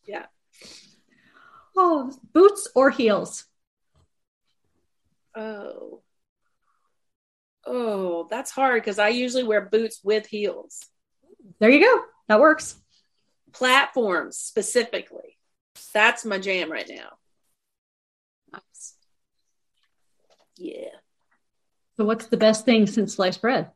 yeah. 0.06 0.26
Oh, 1.76 2.12
boots 2.32 2.68
or 2.74 2.90
heels? 2.90 3.44
Oh. 5.36 6.02
Oh, 7.66 8.26
that's 8.30 8.50
hard 8.50 8.82
because 8.82 8.98
I 8.98 9.08
usually 9.08 9.44
wear 9.44 9.60
boots 9.60 10.00
with 10.02 10.26
heels. 10.26 10.86
There 11.58 11.70
you 11.70 11.80
go. 11.80 12.02
That 12.28 12.40
works. 12.40 12.76
Platforms 13.52 14.36
specifically. 14.36 15.36
That's 15.92 16.24
my 16.24 16.38
jam 16.38 16.70
right 16.70 16.88
now. 16.88 17.10
Nice. 18.52 18.94
Yeah. 20.56 20.88
So, 21.96 22.04
what's 22.04 22.26
the 22.26 22.36
best 22.36 22.64
thing 22.64 22.86
since 22.86 23.14
sliced 23.14 23.42
bread? 23.42 23.70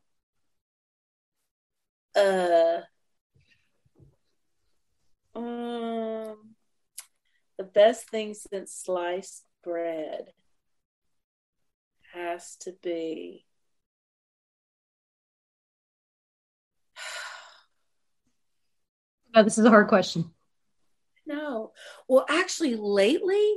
Uh 2.17 2.81
um 5.35 6.55
the 7.59 7.65
best 7.65 8.09
thing 8.09 8.35
since 8.35 8.73
sliced 8.73 9.45
bread 9.65 10.33
has 12.15 12.57
to 12.57 12.73
be 12.83 13.45
Oh, 19.37 19.43
this 19.43 19.59
is 19.59 19.65
a 19.65 19.71
hard 19.71 19.89
question. 19.89 20.31
No. 21.27 21.73
Well, 22.07 22.25
actually, 22.29 22.77
lately, 22.77 23.57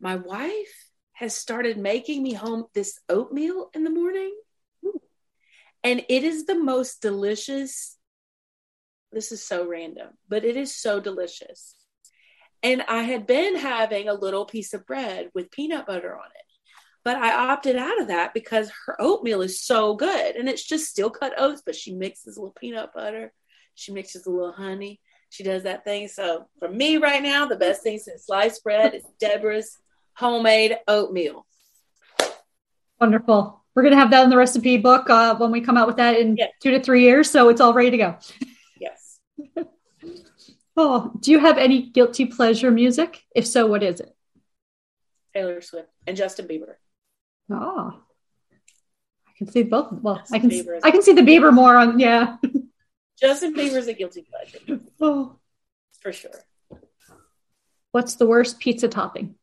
my 0.00 0.16
wife 0.16 0.90
has 1.12 1.36
started 1.36 1.76
making 1.76 2.22
me 2.22 2.32
home 2.32 2.64
this 2.74 2.98
oatmeal 3.08 3.70
in 3.74 3.84
the 3.84 3.90
morning. 3.90 4.34
And 5.82 6.04
it 6.08 6.24
is 6.24 6.46
the 6.46 6.54
most 6.54 7.02
delicious. 7.02 7.98
This 9.12 9.32
is 9.32 9.46
so 9.46 9.68
random, 9.68 10.08
but 10.28 10.44
it 10.44 10.56
is 10.56 10.74
so 10.74 10.98
delicious. 10.98 11.76
And 12.62 12.82
I 12.88 13.02
had 13.02 13.26
been 13.26 13.56
having 13.56 14.08
a 14.08 14.14
little 14.14 14.46
piece 14.46 14.72
of 14.72 14.86
bread 14.86 15.30
with 15.34 15.50
peanut 15.50 15.86
butter 15.86 16.16
on 16.16 16.30
it. 16.34 16.43
But 17.04 17.16
I 17.16 17.50
opted 17.50 17.76
out 17.76 18.00
of 18.00 18.08
that 18.08 18.32
because 18.32 18.70
her 18.86 18.96
oatmeal 19.00 19.42
is 19.42 19.60
so 19.60 19.94
good. 19.94 20.36
And 20.36 20.48
it's 20.48 20.64
just 20.64 20.86
still 20.86 21.10
cut 21.10 21.34
oats, 21.36 21.62
but 21.64 21.74
she 21.76 21.92
mixes 21.94 22.36
a 22.36 22.40
little 22.40 22.54
peanut 22.58 22.94
butter. 22.94 23.32
She 23.74 23.92
mixes 23.92 24.26
a 24.26 24.30
little 24.30 24.52
honey. 24.52 25.00
She 25.28 25.42
does 25.42 25.64
that 25.64 25.84
thing. 25.84 26.08
So 26.08 26.46
for 26.58 26.68
me 26.68 26.96
right 26.96 27.22
now, 27.22 27.46
the 27.46 27.56
best 27.56 27.82
thing 27.82 27.98
since 27.98 28.24
sliced 28.26 28.64
bread 28.64 28.94
is 28.94 29.02
Deborah's 29.20 29.76
homemade 30.14 30.78
oatmeal. 30.88 31.44
Wonderful. 33.00 33.62
We're 33.74 33.82
going 33.82 33.92
to 33.94 33.98
have 33.98 34.12
that 34.12 34.24
in 34.24 34.30
the 34.30 34.36
recipe 34.36 34.76
book 34.78 35.10
uh, 35.10 35.34
when 35.36 35.50
we 35.50 35.60
come 35.60 35.76
out 35.76 35.88
with 35.88 35.96
that 35.96 36.18
in 36.18 36.36
Yeah. 36.36 36.46
two 36.62 36.70
to 36.70 36.80
three 36.80 37.02
years. 37.02 37.28
So, 37.28 37.48
it's 37.48 37.60
all 37.60 37.74
ready 37.74 37.90
to 37.90 37.96
go. 37.98 38.16
Yes. 38.78 39.18
Oh, 40.76 41.12
do 41.20 41.30
you 41.30 41.38
have 41.38 41.56
any 41.56 41.82
guilty 41.82 42.26
pleasure 42.26 42.68
music? 42.72 43.22
If 43.32 43.46
so, 43.46 43.64
what 43.68 43.84
is 43.84 44.00
it? 44.00 44.12
Taylor 45.32 45.60
Swift 45.60 45.88
and 46.04 46.16
Justin 46.16 46.48
Bieber. 46.48 46.74
Oh, 47.50 48.00
I 49.28 49.32
can 49.38 49.50
see 49.50 49.62
both. 49.64 49.92
Well, 49.92 50.16
Justin 50.16 50.36
I 50.36 50.38
can 50.40 50.50
Bieber 50.50 50.80
I 50.82 50.90
can 50.90 51.02
see 51.02 51.12
the 51.12 51.20
Bieber 51.22 51.52
more 51.52 51.76
on. 51.76 51.98
Yeah. 52.00 52.36
Justin 53.20 53.54
Bieber's 53.54 53.86
a 53.86 53.92
guilty 53.92 54.22
pleasure 54.28 54.80
Oh, 55.00 55.36
for 56.00 56.12
sure. 56.12 56.30
what's 57.92 58.16
the 58.16 58.26
worst 58.26 58.58
pizza 58.58 58.88
topping? 58.88 59.34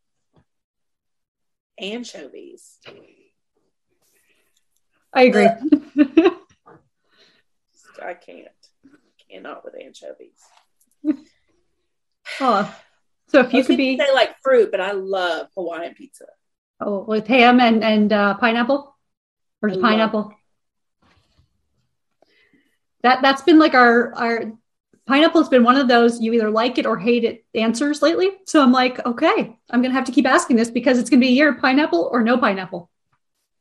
Anchovies. 1.79 2.77
I 5.13 5.23
agree. 5.23 5.47
I 8.01 8.13
can't. 8.13 8.47
Cannot 9.29 9.63
with 9.63 9.75
anchovies. 9.81 10.39
oh, 12.39 12.75
so 13.27 13.39
if 13.39 13.53
I 13.53 13.57
you 13.57 13.63
could 13.63 13.77
be 13.77 13.97
say 13.97 14.13
like 14.13 14.35
fruit, 14.43 14.71
but 14.71 14.81
I 14.81 14.91
love 14.91 15.47
Hawaiian 15.55 15.93
pizza. 15.93 16.25
Oh 16.81 17.05
with 17.07 17.27
ham 17.27 17.59
and 17.59 17.83
and 17.83 18.11
uh, 18.11 18.33
pineapple 18.35 18.95
or 19.61 19.69
just 19.69 19.81
pineapple. 19.81 20.33
That 23.03 23.21
that's 23.21 23.43
been 23.43 23.59
like 23.59 23.73
our 23.73 24.13
our 24.15 24.51
pineapple's 25.07 25.49
been 25.49 25.63
one 25.63 25.77
of 25.77 25.87
those 25.87 26.21
you 26.21 26.33
either 26.33 26.49
like 26.49 26.77
it 26.77 26.85
or 26.85 26.97
hate 26.97 27.23
it 27.23 27.45
answers 27.55 28.01
lately. 28.01 28.29
So 28.45 28.61
I'm 28.61 28.71
like, 28.71 29.05
okay, 29.05 29.55
I'm 29.69 29.81
gonna 29.81 29.93
have 29.93 30.05
to 30.05 30.11
keep 30.11 30.25
asking 30.25 30.57
this 30.57 30.71
because 30.71 30.99
it's 30.99 31.09
gonna 31.09 31.21
be 31.21 31.29
a 31.29 31.31
year 31.31 31.53
pineapple 31.53 32.09
or 32.11 32.23
no 32.23 32.37
pineapple. 32.37 32.89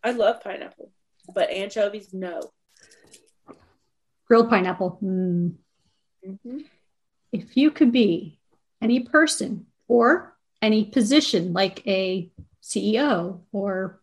I 0.03 0.13
love 0.13 0.43
pineapple, 0.43 0.91
but 1.35 1.51
anchovies, 1.51 2.13
no. 2.13 2.41
Grilled 4.27 4.49
pineapple. 4.49 4.99
Mm. 5.03 5.55
Mm-hmm. 6.27 6.59
If 7.33 7.57
you 7.57 7.71
could 7.71 7.93
be 7.93 8.39
any 8.81 9.01
person 9.01 9.67
or 9.89 10.37
any 10.63 10.85
position, 10.85 11.53
like 11.53 11.87
a 11.87 12.31
CEO 12.71 13.41
or 13.53 14.01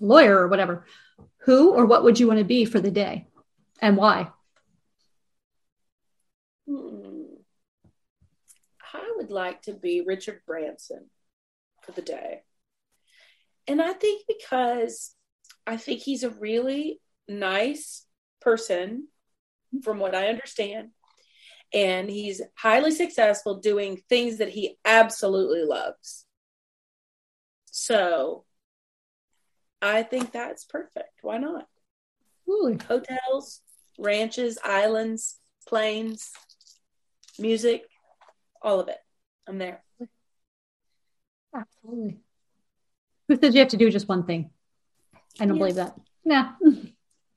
lawyer 0.00 0.38
or 0.38 0.48
whatever, 0.48 0.84
who 1.38 1.72
or 1.72 1.86
what 1.86 2.04
would 2.04 2.18
you 2.18 2.26
want 2.26 2.38
to 2.38 2.44
be 2.44 2.64
for 2.64 2.80
the 2.80 2.90
day 2.90 3.26
and 3.80 3.96
why? 3.96 4.28
Hmm. 6.68 7.24
I 8.92 9.12
would 9.16 9.30
like 9.30 9.62
to 9.62 9.72
be 9.72 10.02
Richard 10.06 10.40
Branson 10.46 11.08
for 11.82 11.92
the 11.92 12.02
day. 12.02 12.42
And 13.66 13.80
I 13.80 13.92
think 13.92 14.24
because 14.26 15.14
I 15.66 15.76
think 15.76 16.00
he's 16.00 16.24
a 16.24 16.30
really 16.30 17.00
nice 17.28 18.04
person, 18.40 19.08
from 19.82 19.98
what 19.98 20.14
I 20.14 20.28
understand. 20.28 20.90
And 21.74 22.08
he's 22.08 22.40
highly 22.56 22.92
successful 22.92 23.58
doing 23.58 24.00
things 24.08 24.38
that 24.38 24.48
he 24.48 24.78
absolutely 24.84 25.64
loves. 25.64 26.24
So 27.88 28.44
I 29.80 30.02
think 30.02 30.30
that's 30.30 30.66
perfect. 30.66 31.20
Why 31.22 31.38
not? 31.38 31.66
Ooh, 32.46 32.76
hotels, 32.86 33.62
ranches, 33.98 34.58
islands, 34.62 35.38
planes, 35.66 36.30
music, 37.38 37.86
all 38.60 38.78
of 38.78 38.88
it. 38.88 38.98
I'm 39.46 39.56
there. 39.56 39.82
absolutely. 41.54 42.18
Who 43.28 43.36
said 43.36 43.54
you 43.54 43.60
have 43.60 43.68
to 43.68 43.78
do 43.78 43.90
just 43.90 44.06
one 44.06 44.26
thing? 44.26 44.50
I 45.40 45.46
don't 45.46 45.56
Yes. 45.56 45.58
believe 45.58 45.74
that. 45.76 45.94
Yeah. 46.26 46.52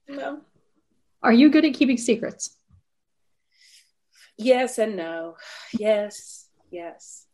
No. 0.09 0.41
Are 1.23 1.31
you 1.31 1.49
good 1.49 1.63
at 1.63 1.75
keeping 1.75 1.97
secrets? 1.97 2.57
Yes 4.37 4.77
and 4.79 4.97
no. 4.97 5.37
Yes. 5.79 6.49
Yes. 6.71 7.27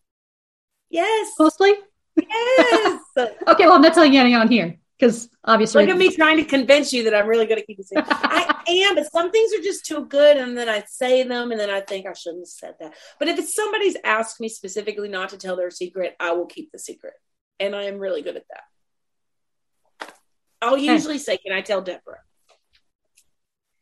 Yes. 0.92 1.32
Mostly? 1.40 1.74
Yes. 2.18 3.02
Okay, 3.48 3.66
well, 3.66 3.74
I'm 3.74 3.82
not 3.82 3.96
telling 3.96 4.14
you 4.14 4.22
on 4.22 4.48
here 4.48 4.78
because 4.98 5.28
obviously. 5.44 5.86
Look 5.86 5.96
at 5.96 5.98
me 5.98 6.16
trying 6.16 6.38
to 6.38 6.44
convince 6.44 6.94
you 6.94 7.04
that 7.06 7.16
I'm 7.16 7.28
really 7.28 7.48
good 7.48 7.58
at 7.58 7.66
keeping 7.66 7.84
secrets. 7.84 8.10
I, 8.12 8.64
am, 8.68 8.96
but 8.96 9.12
some 9.12 9.32
things 9.32 9.54
are 9.54 9.64
just 9.64 9.86
too 9.86 10.06
good, 10.06 10.38
and 10.38 10.58
then 10.58 10.70
I 10.70 10.84
say 10.88 11.24
them, 11.24 11.52
and 11.52 11.60
then 11.60 11.70
I 11.70 11.82
think 11.82 12.06
I 12.06 12.14
shouldn't 12.14 12.42
have 12.42 12.48
said 12.48 12.76
that. 12.80 12.94
But 13.18 13.28
if 13.28 13.40
it's 13.40 13.56
somebody's 13.56 13.98
asked 14.04 14.40
me 14.40 14.50
specifically 14.50 15.10
not 15.10 15.30
to 15.30 15.38
tell 15.38 15.56
their 15.56 15.72
secret, 15.72 16.16
I 16.20 16.34
will 16.34 16.46
keep 16.46 16.72
the 16.72 16.80
secret, 16.80 17.14
and 17.60 17.76
I 17.76 17.84
am 17.84 17.98
really 17.98 18.22
good 18.22 18.38
at 18.38 18.46
that. 18.50 20.14
I'll 20.62 20.78
usually 20.78 21.18
say, 21.20 21.38
"Can 21.38 21.54
I 21.54 21.62
tell 21.62 21.82
Deborah?" 21.82 22.22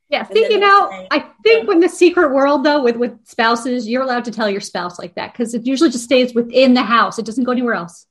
Yeah, 0.09 0.23
think 0.23 0.51
you 0.51 0.59
know, 0.59 0.89
say, 0.91 1.07
I 1.09 1.19
think 1.43 1.63
yeah. 1.63 1.67
when 1.67 1.79
the 1.79 1.89
secret 1.89 2.31
world 2.31 2.63
though, 2.63 2.83
with 2.83 2.97
with 2.97 3.25
spouses, 3.25 3.87
you're 3.87 4.03
allowed 4.03 4.25
to 4.25 4.31
tell 4.31 4.49
your 4.49 4.61
spouse 4.61 4.99
like 4.99 5.15
that 5.15 5.33
because 5.33 5.53
it 5.53 5.65
usually 5.65 5.89
just 5.89 6.03
stays 6.03 6.35
within 6.35 6.73
the 6.73 6.83
house; 6.83 7.17
it 7.17 7.25
doesn't 7.25 7.43
go 7.43 7.51
anywhere 7.51 7.73
else. 7.73 8.05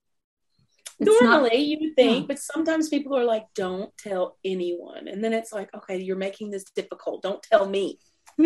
It's 1.00 1.20
Normally, 1.22 1.50
not, 1.50 1.58
you 1.58 1.78
would 1.80 1.96
think, 1.96 2.20
yeah. 2.20 2.26
but 2.28 2.38
sometimes 2.38 2.88
people 2.88 3.16
are 3.16 3.24
like, 3.24 3.46
"Don't 3.54 3.96
tell 3.98 4.36
anyone," 4.44 5.08
and 5.08 5.22
then 5.24 5.32
it's 5.32 5.52
like, 5.52 5.74
"Okay, 5.74 6.00
you're 6.00 6.16
making 6.16 6.50
this 6.50 6.64
difficult. 6.64 7.22
Don't 7.22 7.42
tell 7.42 7.68
me." 7.68 7.98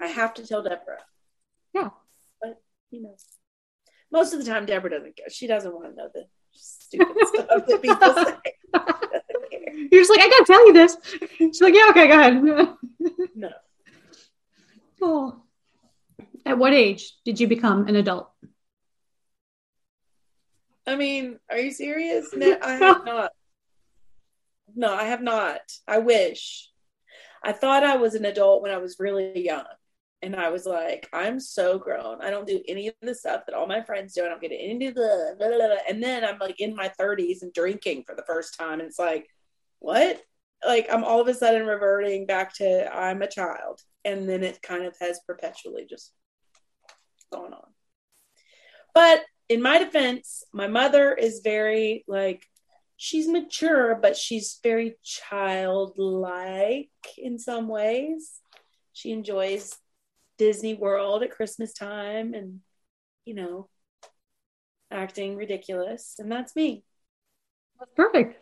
I 0.00 0.06
have 0.06 0.34
to 0.34 0.46
tell 0.46 0.62
Deborah. 0.62 1.02
Yeah, 1.74 1.90
but 2.40 2.60
you 2.90 3.02
know, 3.02 3.16
most 4.12 4.32
of 4.32 4.38
the 4.38 4.50
time, 4.50 4.66
Deborah 4.66 4.90
doesn't 4.90 5.16
care. 5.16 5.28
She 5.28 5.46
doesn't 5.46 5.74
want 5.74 5.90
to 5.90 5.96
know 5.96 6.08
the 6.14 6.26
stupid 6.52 7.16
stuff 7.26 7.66
that 7.66 7.82
people 7.82 8.14
say. 8.14 8.36
You're 9.90 10.02
just 10.02 10.10
like, 10.10 10.20
I 10.20 10.28
gotta 10.28 10.44
tell 10.46 10.66
you 10.66 10.72
this. 10.72 10.96
She's 11.36 11.60
like, 11.60 11.74
yeah, 11.74 11.88
okay, 11.90 12.08
go 12.08 12.18
ahead. 12.18 12.42
no. 13.34 13.50
Oh. 15.02 15.42
At 16.46 16.58
what 16.58 16.72
age 16.72 17.12
did 17.24 17.40
you 17.40 17.48
become 17.48 17.88
an 17.88 17.96
adult? 17.96 18.30
I 20.86 20.96
mean, 20.96 21.38
are 21.50 21.58
you 21.58 21.72
serious? 21.72 22.28
No, 22.34 22.58
I 22.62 22.72
have 22.72 23.04
not. 23.04 23.32
No, 24.74 24.92
I 24.94 25.04
have 25.04 25.22
not. 25.22 25.60
I 25.88 25.98
wish. 25.98 26.70
I 27.42 27.52
thought 27.52 27.84
I 27.84 27.96
was 27.96 28.14
an 28.14 28.24
adult 28.24 28.62
when 28.62 28.72
I 28.72 28.78
was 28.78 28.96
really 28.98 29.44
young. 29.44 29.64
And 30.22 30.34
I 30.34 30.48
was 30.48 30.66
like, 30.66 31.08
I'm 31.12 31.38
so 31.38 31.78
grown. 31.78 32.22
I 32.22 32.30
don't 32.30 32.46
do 32.46 32.62
any 32.66 32.88
of 32.88 32.94
the 33.02 33.14
stuff 33.14 33.42
that 33.46 33.54
all 33.54 33.66
my 33.66 33.82
friends 33.82 34.14
do. 34.14 34.24
I 34.24 34.28
don't 34.28 34.40
get 34.40 34.50
into 34.50 34.92
the 34.92 35.36
blah, 35.38 35.48
blah, 35.48 35.56
blah. 35.58 35.76
and 35.88 36.02
then 36.02 36.24
I'm 36.24 36.38
like 36.38 36.60
in 36.60 36.74
my 36.74 36.90
30s 36.98 37.42
and 37.42 37.52
drinking 37.52 38.04
for 38.06 38.14
the 38.14 38.24
first 38.26 38.58
time. 38.58 38.80
And 38.80 38.88
it's 38.88 38.98
like, 38.98 39.28
what? 39.78 40.20
Like 40.66 40.88
I'm 40.90 41.04
all 41.04 41.20
of 41.20 41.28
a 41.28 41.34
sudden 41.34 41.66
reverting 41.66 42.26
back 42.26 42.54
to 42.54 42.92
I'm 42.92 43.22
a 43.22 43.28
child. 43.28 43.80
And 44.04 44.28
then 44.28 44.42
it 44.42 44.62
kind 44.62 44.84
of 44.84 44.96
has 45.00 45.20
perpetually 45.26 45.86
just 45.88 46.12
gone 47.32 47.52
on. 47.52 47.68
But 48.94 49.22
in 49.48 49.62
my 49.62 49.78
defense, 49.78 50.44
my 50.52 50.66
mother 50.66 51.14
is 51.14 51.40
very 51.42 52.04
like 52.08 52.46
she's 52.96 53.28
mature, 53.28 53.94
but 53.94 54.16
she's 54.16 54.58
very 54.62 54.96
childlike 55.02 56.90
in 57.18 57.38
some 57.38 57.68
ways. 57.68 58.40
She 58.92 59.12
enjoys 59.12 59.76
Disney 60.38 60.74
World 60.74 61.22
at 61.22 61.30
Christmas 61.30 61.72
time 61.72 62.34
and, 62.34 62.60
you 63.24 63.34
know, 63.34 63.68
acting 64.90 65.36
ridiculous. 65.36 66.16
And 66.18 66.30
that's 66.30 66.56
me. 66.56 66.84
That's 67.78 67.92
perfect. 67.94 68.40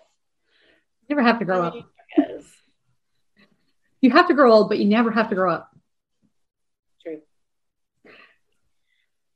You 1.09 1.17
never 1.17 1.27
have 1.27 1.40
to 1.40 1.45
grow 1.45 1.62
I 1.62 1.71
mean, 1.71 1.85
up. 2.19 2.43
You 4.01 4.11
have 4.11 4.29
to 4.29 4.35
grow 4.35 4.53
old, 4.53 4.69
but 4.69 4.79
you 4.79 4.85
never 4.85 5.11
have 5.11 5.31
to 5.31 5.35
grow 5.35 5.53
up. 5.53 5.71
True. 7.03 7.21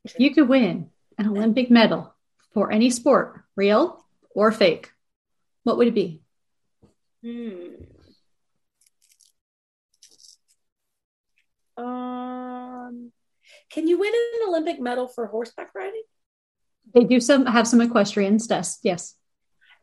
If 0.05 0.19
you 0.19 0.33
could 0.33 0.47
win 0.47 0.89
an 1.19 1.27
Olympic 1.27 1.69
medal 1.69 2.15
for 2.53 2.71
any 2.71 2.89
sport, 2.89 3.43
real 3.55 4.03
or 4.31 4.51
fake, 4.51 4.89
what 5.63 5.77
would 5.77 5.89
it 5.89 5.93
be? 5.93 6.21
Hmm. 7.21 7.75
Um, 11.77 13.11
can 13.69 13.87
you 13.87 13.99
win 13.99 14.13
an 14.13 14.49
Olympic 14.49 14.79
medal 14.79 15.07
for 15.07 15.27
horseback 15.27 15.75
riding? 15.75 16.03
They 16.93 17.03
do 17.03 17.19
some 17.19 17.45
have 17.45 17.67
some 17.67 17.81
equestrian 17.81 18.39
stuff, 18.39 18.77
yes. 18.81 19.15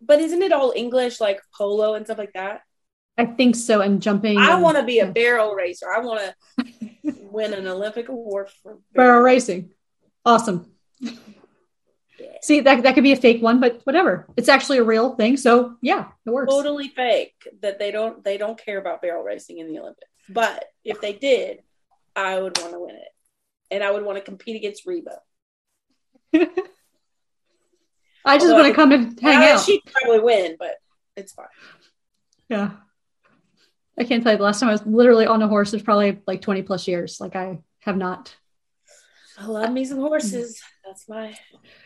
But 0.00 0.20
isn't 0.20 0.42
it 0.42 0.52
all 0.52 0.72
English, 0.74 1.20
like 1.20 1.40
polo 1.54 1.94
and 1.94 2.04
stuff 2.06 2.18
like 2.18 2.32
that? 2.32 2.62
I 3.16 3.24
think 3.24 3.56
so. 3.56 3.80
And 3.80 4.02
jumping. 4.02 4.38
I 4.38 4.56
want 4.56 4.76
to 4.76 4.82
be 4.82 4.98
a 4.98 5.06
barrel 5.06 5.54
racer. 5.54 5.86
I 5.90 6.00
want 6.00 6.20
to 6.20 7.14
win 7.30 7.54
an 7.54 7.66
Olympic 7.66 8.08
award 8.08 8.50
for 8.62 8.78
barrel, 8.92 9.12
barrel 9.12 9.22
racing. 9.22 9.70
Awesome. 10.24 10.75
See, 12.42 12.60
that, 12.60 12.82
that 12.82 12.94
could 12.94 13.02
be 13.02 13.12
a 13.12 13.16
fake 13.16 13.42
one, 13.42 13.60
but 13.60 13.80
whatever. 13.84 14.26
It's 14.36 14.48
actually 14.48 14.78
a 14.78 14.84
real 14.84 15.14
thing. 15.16 15.36
So 15.36 15.76
yeah, 15.82 16.08
it 16.24 16.30
works. 16.30 16.52
Totally 16.52 16.88
fake 16.88 17.34
that 17.62 17.78
they 17.78 17.90
don't 17.90 18.22
they 18.24 18.38
don't 18.38 18.58
care 18.58 18.78
about 18.78 19.02
barrel 19.02 19.22
racing 19.22 19.58
in 19.58 19.68
the 19.68 19.80
Olympics. 19.80 20.08
But 20.28 20.64
if 20.84 21.00
they 21.00 21.12
did, 21.12 21.60
I 22.14 22.40
would 22.40 22.58
want 22.58 22.72
to 22.72 22.80
win 22.80 22.96
it. 22.96 23.08
And 23.70 23.82
I 23.82 23.90
would 23.90 24.04
want 24.04 24.18
to 24.18 24.24
compete 24.24 24.56
against 24.56 24.86
Reba. 24.86 25.20
I 26.34 28.38
just 28.38 28.46
Although 28.46 28.54
want 28.54 28.68
to 28.68 28.74
come 28.74 28.92
and 28.92 29.18
hang 29.20 29.48
out. 29.48 29.60
She'd 29.60 29.82
probably 29.84 30.20
win, 30.20 30.56
but 30.58 30.76
it's 31.16 31.32
fine. 31.32 31.46
Yeah. 32.48 32.70
I 33.98 34.04
can't 34.04 34.22
tell 34.22 34.32
you 34.32 34.38
the 34.38 34.44
last 34.44 34.60
time 34.60 34.68
I 34.68 34.72
was 34.72 34.86
literally 34.86 35.26
on 35.26 35.42
a 35.42 35.48
horse 35.48 35.72
is 35.72 35.82
probably 35.82 36.20
like 36.26 36.42
20 36.42 36.62
plus 36.62 36.86
years. 36.86 37.20
Like 37.20 37.34
I 37.34 37.58
have 37.80 37.96
not 37.96 38.36
I 39.38 39.46
love 39.46 39.72
me 39.72 39.84
some 39.84 39.98
horses. 39.98 40.60
That's 40.86 41.08
my 41.08 41.34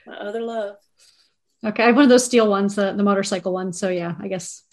my 0.06 0.16
other 0.16 0.42
love. 0.42 0.76
Okay, 1.64 1.82
I 1.82 1.86
have 1.86 1.94
one 1.94 2.04
of 2.04 2.10
those 2.10 2.24
steel 2.24 2.48
ones, 2.48 2.74
the, 2.74 2.92
the 2.92 3.02
motorcycle 3.02 3.52
one. 3.52 3.72
So 3.72 3.88
yeah, 3.88 4.14
I 4.20 4.28
guess 4.28 4.64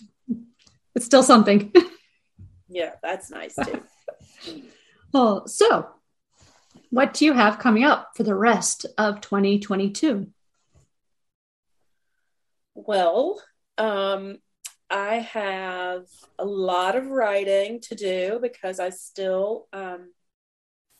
it's 0.95 1.05
still 1.05 1.23
something. 1.23 1.73
yeah, 2.67 2.91
that's 3.01 3.29
nice 3.29 3.55
too. 3.55 3.83
oh, 5.13 5.45
so 5.45 5.89
what 6.89 7.13
do 7.13 7.25
you 7.25 7.33
have 7.33 7.59
coming 7.59 7.83
up 7.83 8.11
for 8.15 8.23
the 8.23 8.35
rest 8.35 8.85
of 8.97 9.21
2022? 9.21 10.27
Well, 12.73 13.41
um, 13.77 14.37
I 14.89 15.15
have 15.15 16.05
a 16.39 16.45
lot 16.45 16.95
of 16.95 17.07
writing 17.07 17.81
to 17.81 17.95
do 17.95 18.39
because 18.41 18.79
I 18.79 18.89
still 18.91 19.67
um, 19.73 20.11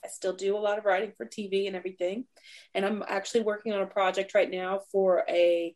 I 0.08 0.10
still 0.10 0.34
do 0.34 0.58
a 0.58 0.60
lot 0.60 0.78
of 0.78 0.86
writing 0.86 1.12
for 1.18 1.26
TV 1.26 1.68
and 1.68 1.76
everything. 1.76 2.26
And 2.74 2.86
I'm 2.86 3.04
actually 3.08 3.42
working 3.42 3.74
on 3.74 3.82
a 3.82 3.88
project 3.88 4.34
right 4.34 4.50
now 4.50 4.82
for 4.92 5.26
a 5.28 5.76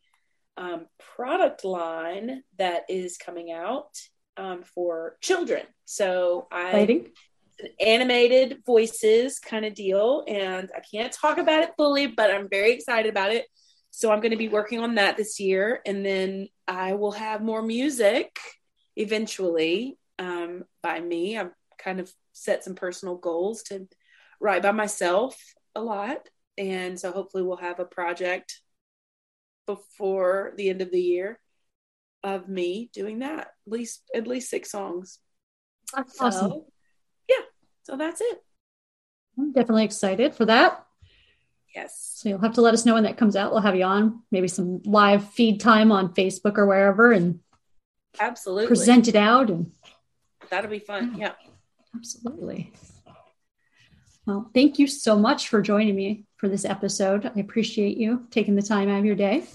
um, 0.58 0.86
product 1.16 1.66
line 1.66 2.44
that 2.58 2.84
is 2.90 3.18
coming 3.18 3.52
out 3.52 3.90
um, 4.38 4.64
for 4.64 5.18
children. 5.22 5.64
So 5.86 6.48
I 6.52 6.72
an 7.60 7.70
animated 7.80 8.60
voices 8.66 9.38
kind 9.40 9.66
of 9.66 9.74
deal, 9.76 10.24
and 10.28 10.72
I 10.76 10.80
can't 10.80 11.12
talk 11.12 11.38
about 11.38 11.62
it 11.64 11.74
fully, 11.78 12.08
but 12.08 12.32
I'm 12.32 12.50
very 12.50 12.72
excited 12.72 13.10
about 13.10 13.32
it. 13.32 13.46
So 13.92 14.12
I'm 14.12 14.22
going 14.22 14.32
to 14.32 14.38
be 14.38 14.48
working 14.48 14.80
on 14.80 14.96
that 14.96 15.18
this 15.18 15.40
year, 15.40 15.82
and 15.86 16.06
then 16.06 16.48
I 16.68 16.94
will 16.94 17.12
have 17.12 17.44
more 17.44 17.62
music 17.62 18.40
eventually 18.96 19.98
um, 20.18 20.64
by 20.82 21.00
me. 21.02 21.38
I've 21.38 21.52
kind 21.78 22.00
of 22.00 22.12
set 22.34 22.64
some 22.64 22.76
personal 22.76 23.16
goals 23.16 23.64
to 23.64 23.88
write 24.42 24.64
by 24.64 24.72
myself 24.72 25.38
a 25.76 25.82
lot. 25.82 26.28
And 26.58 27.00
so 27.00 27.12
hopefully 27.12 27.44
we'll 27.44 27.58
have 27.58 27.80
a 27.80 27.86
project 27.86 28.60
before 29.68 30.54
the 30.58 30.70
end 30.70 30.82
of 30.82 30.92
the 30.92 31.02
year 31.02 31.40
of 32.24 32.50
me 32.50 32.90
doing 32.94 33.20
that. 33.20 33.40
At 33.40 33.48
least 33.66 34.04
at 34.14 34.28
least 34.28 34.50
six 34.50 34.70
songs. 34.70 35.20
That's 35.96 36.18
so, 36.18 36.26
awesome. 36.26 36.66
Yeah. 37.30 37.46
So 37.84 37.96
that's 37.96 38.22
it. 38.22 38.44
I'm 39.38 39.54
definitely 39.54 39.86
excited 39.86 40.36
for 40.36 40.46
that. 40.46 40.86
Yes. 41.74 42.16
So 42.16 42.28
you'll 42.28 42.40
have 42.40 42.56
to 42.56 42.62
let 42.62 42.74
us 42.74 42.86
know 42.86 42.96
when 42.96 43.04
that 43.04 43.18
comes 43.18 43.36
out. 43.36 43.52
We'll 43.52 43.62
have 43.62 43.76
you 43.76 43.86
on 43.86 44.24
maybe 44.30 44.50
some 44.50 44.82
live 44.84 45.32
feed 45.32 45.62
time 45.62 45.92
on 45.92 46.14
Facebook 46.14 46.58
or 46.58 46.66
wherever 46.66 47.12
and 47.12 47.40
absolutely 48.20 48.68
present 48.68 49.08
it 49.08 49.16
out 49.16 49.50
and 49.50 49.72
that'll 50.50 50.70
be 50.70 50.80
fun. 50.80 51.16
Yeah. 51.18 51.34
Absolutely. 51.96 52.74
Well, 54.26 54.52
thank 54.54 54.78
you 54.78 54.88
so 54.88 55.18
much 55.18 55.48
for 55.48 55.62
joining 55.62 55.96
me 55.96 56.26
for 56.38 56.48
this 56.48 56.64
episode. 56.64 57.32
I 57.36 57.40
appreciate 57.40 57.98
you 57.98 58.28
taking 58.30 58.56
the 58.56 58.62
time 58.62 58.88
out 58.90 59.00
of 59.00 59.06
your 59.06 59.16
day. 59.16 59.46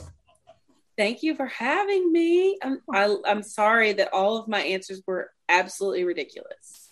Thank 0.96 1.22
you 1.22 1.34
for 1.34 1.46
having 1.46 2.10
me. 2.10 2.58
I'm, 2.62 2.80
I, 2.92 3.04
i 3.26 3.30
am 3.30 3.42
sorry 3.42 3.92
that 3.94 4.12
all 4.12 4.38
of 4.38 4.48
my 4.48 4.60
answers 4.60 5.02
were 5.06 5.30
absolutely 5.48 6.04
ridiculous. 6.04 6.90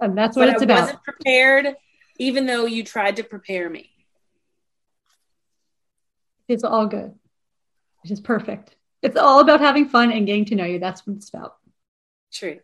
And 0.00 0.18
that's 0.18 0.36
what 0.36 0.46
but 0.46 0.54
it's 0.54 0.62
I 0.62 0.64
about. 0.64 0.78
I 0.78 0.80
wasn't 0.82 1.02
prepared, 1.04 1.76
even 2.18 2.46
though 2.46 2.66
you 2.66 2.84
tried 2.84 3.16
to 3.16 3.22
prepare 3.22 3.70
me. 3.70 3.90
It's 6.48 6.64
all 6.64 6.86
good. 6.86 7.14
It's 8.02 8.10
just 8.10 8.24
perfect. 8.24 8.76
It's 9.00 9.16
all 9.16 9.40
about 9.40 9.60
having 9.60 9.88
fun 9.88 10.12
and 10.12 10.26
getting 10.26 10.44
to 10.46 10.56
know 10.56 10.64
you. 10.64 10.78
That's 10.78 11.06
what 11.06 11.16
it's 11.16 11.28
about. 11.28 11.56
True. 12.32 12.58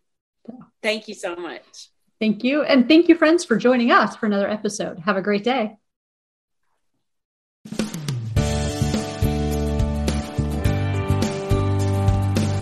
So. 0.47 0.59
Thank 0.83 1.09
you 1.09 1.15
so 1.15 1.37
much. 1.37 1.89
Thank 2.21 2.43
you. 2.43 2.63
And 2.63 2.89
thank 2.89 3.09
you, 3.09 3.15
friends, 3.15 3.45
for 3.45 3.57
joining 3.57 3.93
us 3.93 4.17
for 4.17 4.27
another 4.27 4.49
episode. 4.49 4.99
Have 5.01 5.17
a 5.17 5.23
great 5.23 5.45
day. 5.45 5.77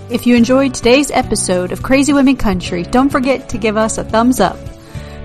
If 0.09 0.27
you 0.27 0.37
enjoyed 0.37 0.73
today's 0.73 1.11
episode 1.11 1.73
of 1.73 1.83
Crazy 1.83 2.13
Women 2.13 2.37
Country, 2.37 2.85
don't 2.85 3.11
forget 3.11 3.49
to 3.51 3.59
give 3.59 3.77
us 3.77 3.99
a 3.99 4.05
thumbs 4.05 4.41
up. 4.41 4.57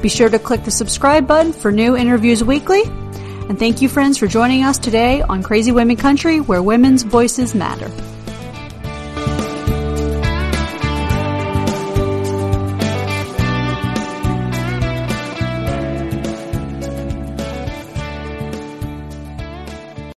Be 0.01 0.09
sure 0.09 0.29
to 0.29 0.39
click 0.39 0.63
the 0.63 0.71
subscribe 0.71 1.27
button 1.27 1.53
for 1.53 1.71
new 1.71 1.95
interviews 1.95 2.43
weekly. 2.43 2.83
And 2.83 3.59
thank 3.59 3.81
you, 3.81 3.89
friends, 3.89 4.17
for 4.17 4.27
joining 4.27 4.63
us 4.63 4.77
today 4.77 5.21
on 5.21 5.43
Crazy 5.43 5.71
Women 5.71 5.97
Country, 5.97 6.39
where 6.39 6.63
women's 6.63 7.03
voices 7.03 7.53
matter. 7.53 7.89